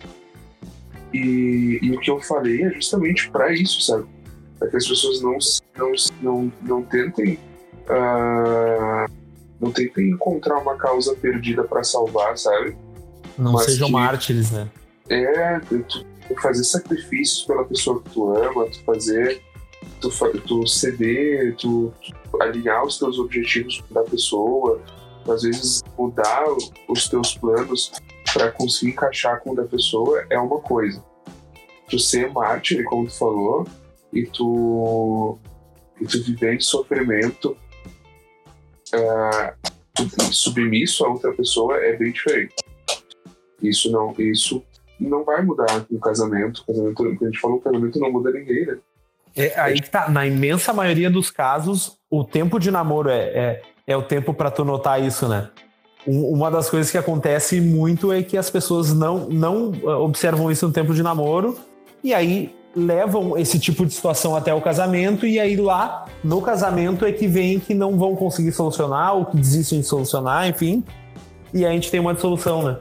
[1.13, 4.07] E, e o que eu falei é justamente para isso, sabe?
[4.63, 5.39] Para que as pessoas não,
[5.77, 5.93] não,
[6.23, 7.39] não, não tentem
[7.89, 9.13] uh,
[9.61, 12.77] não tentem encontrar uma causa perdida para salvar, sabe?
[13.37, 14.69] Não Mas sejam que, mártires, né?
[15.09, 16.05] É, tu, tu
[16.41, 19.43] fazer sacrifícios pela pessoa que tu ama, tu fazer,
[20.01, 20.11] tu,
[20.47, 21.93] tu ceder, tu,
[22.31, 24.81] tu alinhar os teus objetivos da pessoa,
[25.29, 26.45] às vezes mudar
[26.89, 27.93] os teus planos
[28.33, 31.03] para conseguir encaixar com o da pessoa é uma coisa.
[31.89, 33.67] Tu ser mártir, como tu falou,
[34.13, 35.39] e tu,
[36.01, 37.57] e tu viver em sofrimento
[38.95, 42.55] uh, submisso a outra pessoa é bem diferente.
[43.63, 44.63] Isso não, isso
[44.99, 46.63] não vai mudar no casamento.
[46.67, 48.79] O casamento, a gente fala, o casamento não muda ninguém, né?
[49.35, 53.97] É, aí tá, na imensa maioria dos casos, o tempo de namoro é, é, é
[53.97, 55.51] o tempo para tu notar isso, né?
[56.07, 59.71] uma das coisas que acontece muito é que as pessoas não, não
[60.03, 61.57] observam isso no tempo de namoro,
[62.03, 67.05] e aí levam esse tipo de situação até o casamento e aí lá no casamento
[67.05, 70.83] é que vem que não vão conseguir solucionar ou que desistem de solucionar, enfim.
[71.53, 72.79] E a gente tem uma dissolução, né?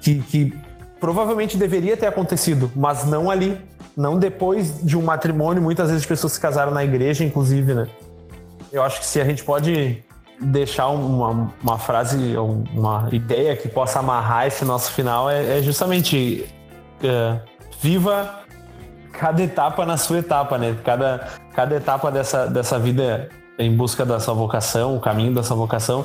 [0.00, 0.54] Que, que
[0.98, 3.58] provavelmente deveria ter acontecido, mas não ali.
[3.94, 5.62] Não depois de um matrimônio.
[5.62, 7.88] Muitas vezes as pessoas se casaram na igreja, inclusive, né?
[8.70, 10.02] Eu acho que se a gente pode
[10.38, 16.46] deixar uma, uma frase, uma ideia que possa amarrar esse nosso final, é, é justamente.
[17.02, 17.55] Uh,
[17.86, 18.40] viva
[19.12, 20.76] cada etapa na sua etapa, né?
[20.84, 25.56] Cada, cada etapa dessa, dessa vida em busca da sua vocação, o caminho da sua
[25.56, 26.04] vocação.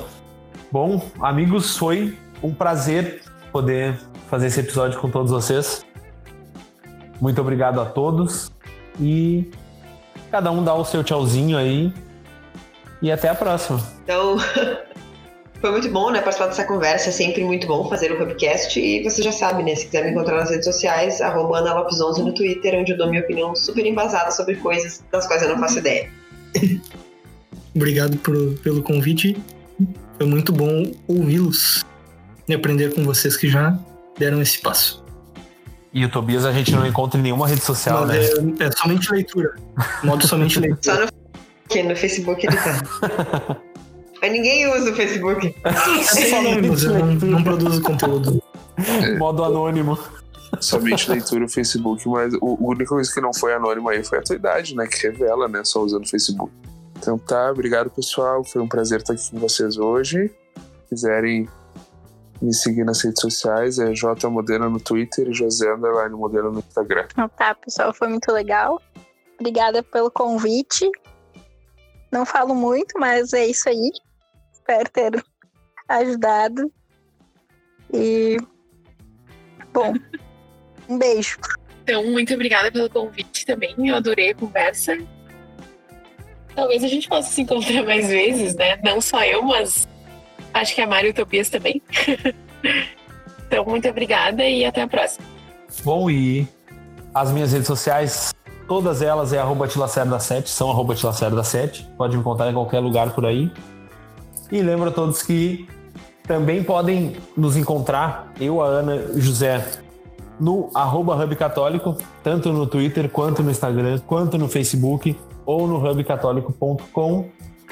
[0.70, 3.98] Bom, amigos, foi um prazer poder
[4.30, 5.84] fazer esse episódio com todos vocês.
[7.20, 8.52] Muito obrigado a todos
[9.00, 9.50] e
[10.30, 11.92] cada um dá o seu tchauzinho aí
[13.02, 13.80] e até a próxima.
[14.04, 14.36] Então,
[15.62, 19.00] Foi muito bom, né, participar dessa conversa, é sempre muito bom fazer o Hubcast e
[19.04, 22.20] você já sabe, né, se quiser me encontrar nas redes sociais, arroba Ana Lopes 11
[22.24, 25.58] no Twitter, onde eu dou minha opinião super embasada sobre coisas das quais eu não
[25.60, 26.10] faço ideia.
[27.76, 29.40] Obrigado por, pelo convite,
[30.18, 31.86] foi muito bom ouvi-los
[32.48, 33.78] e aprender com vocês que já
[34.18, 35.04] deram esse passo.
[35.92, 38.16] E o Tobias a gente não encontra em nenhuma rede social, né?
[38.18, 39.54] É, é somente leitura.
[40.02, 41.08] Modo somente leitura.
[41.70, 43.60] Só no, no Facebook ele tá.
[44.22, 45.52] Mas ninguém usa o Facebook.
[46.30, 48.40] Só anônimos, eu não, não produzo conteúdo.
[48.78, 49.18] É.
[49.18, 49.98] Modo anônimo.
[50.60, 54.22] Somente leitura o Facebook, mas a única coisa que não foi anônimo aí foi a
[54.22, 54.86] tua idade, né?
[54.86, 55.64] Que revela, né?
[55.64, 56.52] Só usando o Facebook.
[56.96, 58.44] Então tá, obrigado pessoal.
[58.44, 60.30] Foi um prazer estar aqui com vocês hoje.
[60.54, 61.48] Se quiserem
[62.40, 66.60] me seguir nas redes sociais, é J Modena no Twitter e José Underline Modena no
[66.60, 67.06] Instagram.
[67.10, 68.80] Então tá, pessoal, foi muito legal.
[69.40, 70.88] Obrigada pelo convite.
[72.12, 73.90] Não falo muito, mas é isso aí.
[74.62, 75.24] Espero ter
[75.88, 76.72] ajudado.
[77.92, 78.36] E.
[79.72, 79.94] Bom,
[80.88, 81.38] um beijo.
[81.82, 83.74] Então, muito obrigada pelo convite também.
[83.78, 84.96] Eu adorei a conversa.
[86.54, 88.76] Talvez a gente possa se encontrar mais vezes, né?
[88.84, 89.88] Não só eu, mas
[90.54, 91.82] acho que a Mari e o Tobias também.
[93.46, 95.26] então, muito obrigada e até a próxima.
[95.82, 96.46] Bom, e
[97.14, 98.34] as minhas redes sociais,
[98.68, 101.86] todas elas é arroba tilacerda7, são arroba tilacerda7.
[101.96, 103.50] Pode me encontrar em qualquer lugar por aí.
[104.52, 105.66] E lembro a todos que
[106.24, 109.66] também podem nos encontrar, eu, a Ana José,
[110.38, 115.82] no arroba Hub Católico, tanto no Twitter, quanto no Instagram, quanto no Facebook ou no
[115.82, 117.30] hubcatólico.com.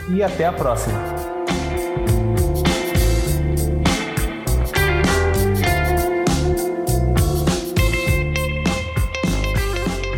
[0.08, 0.98] E até a próxima!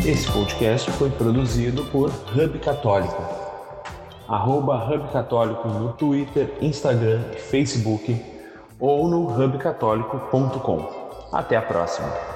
[0.06, 3.41] Esse podcast foi produzido por Hub Católico.
[4.32, 7.20] Arroba Hub Católico no Twitter, Instagram,
[7.50, 8.16] Facebook
[8.80, 10.88] ou no hubcatólico.com.
[11.30, 12.31] Até a próxima!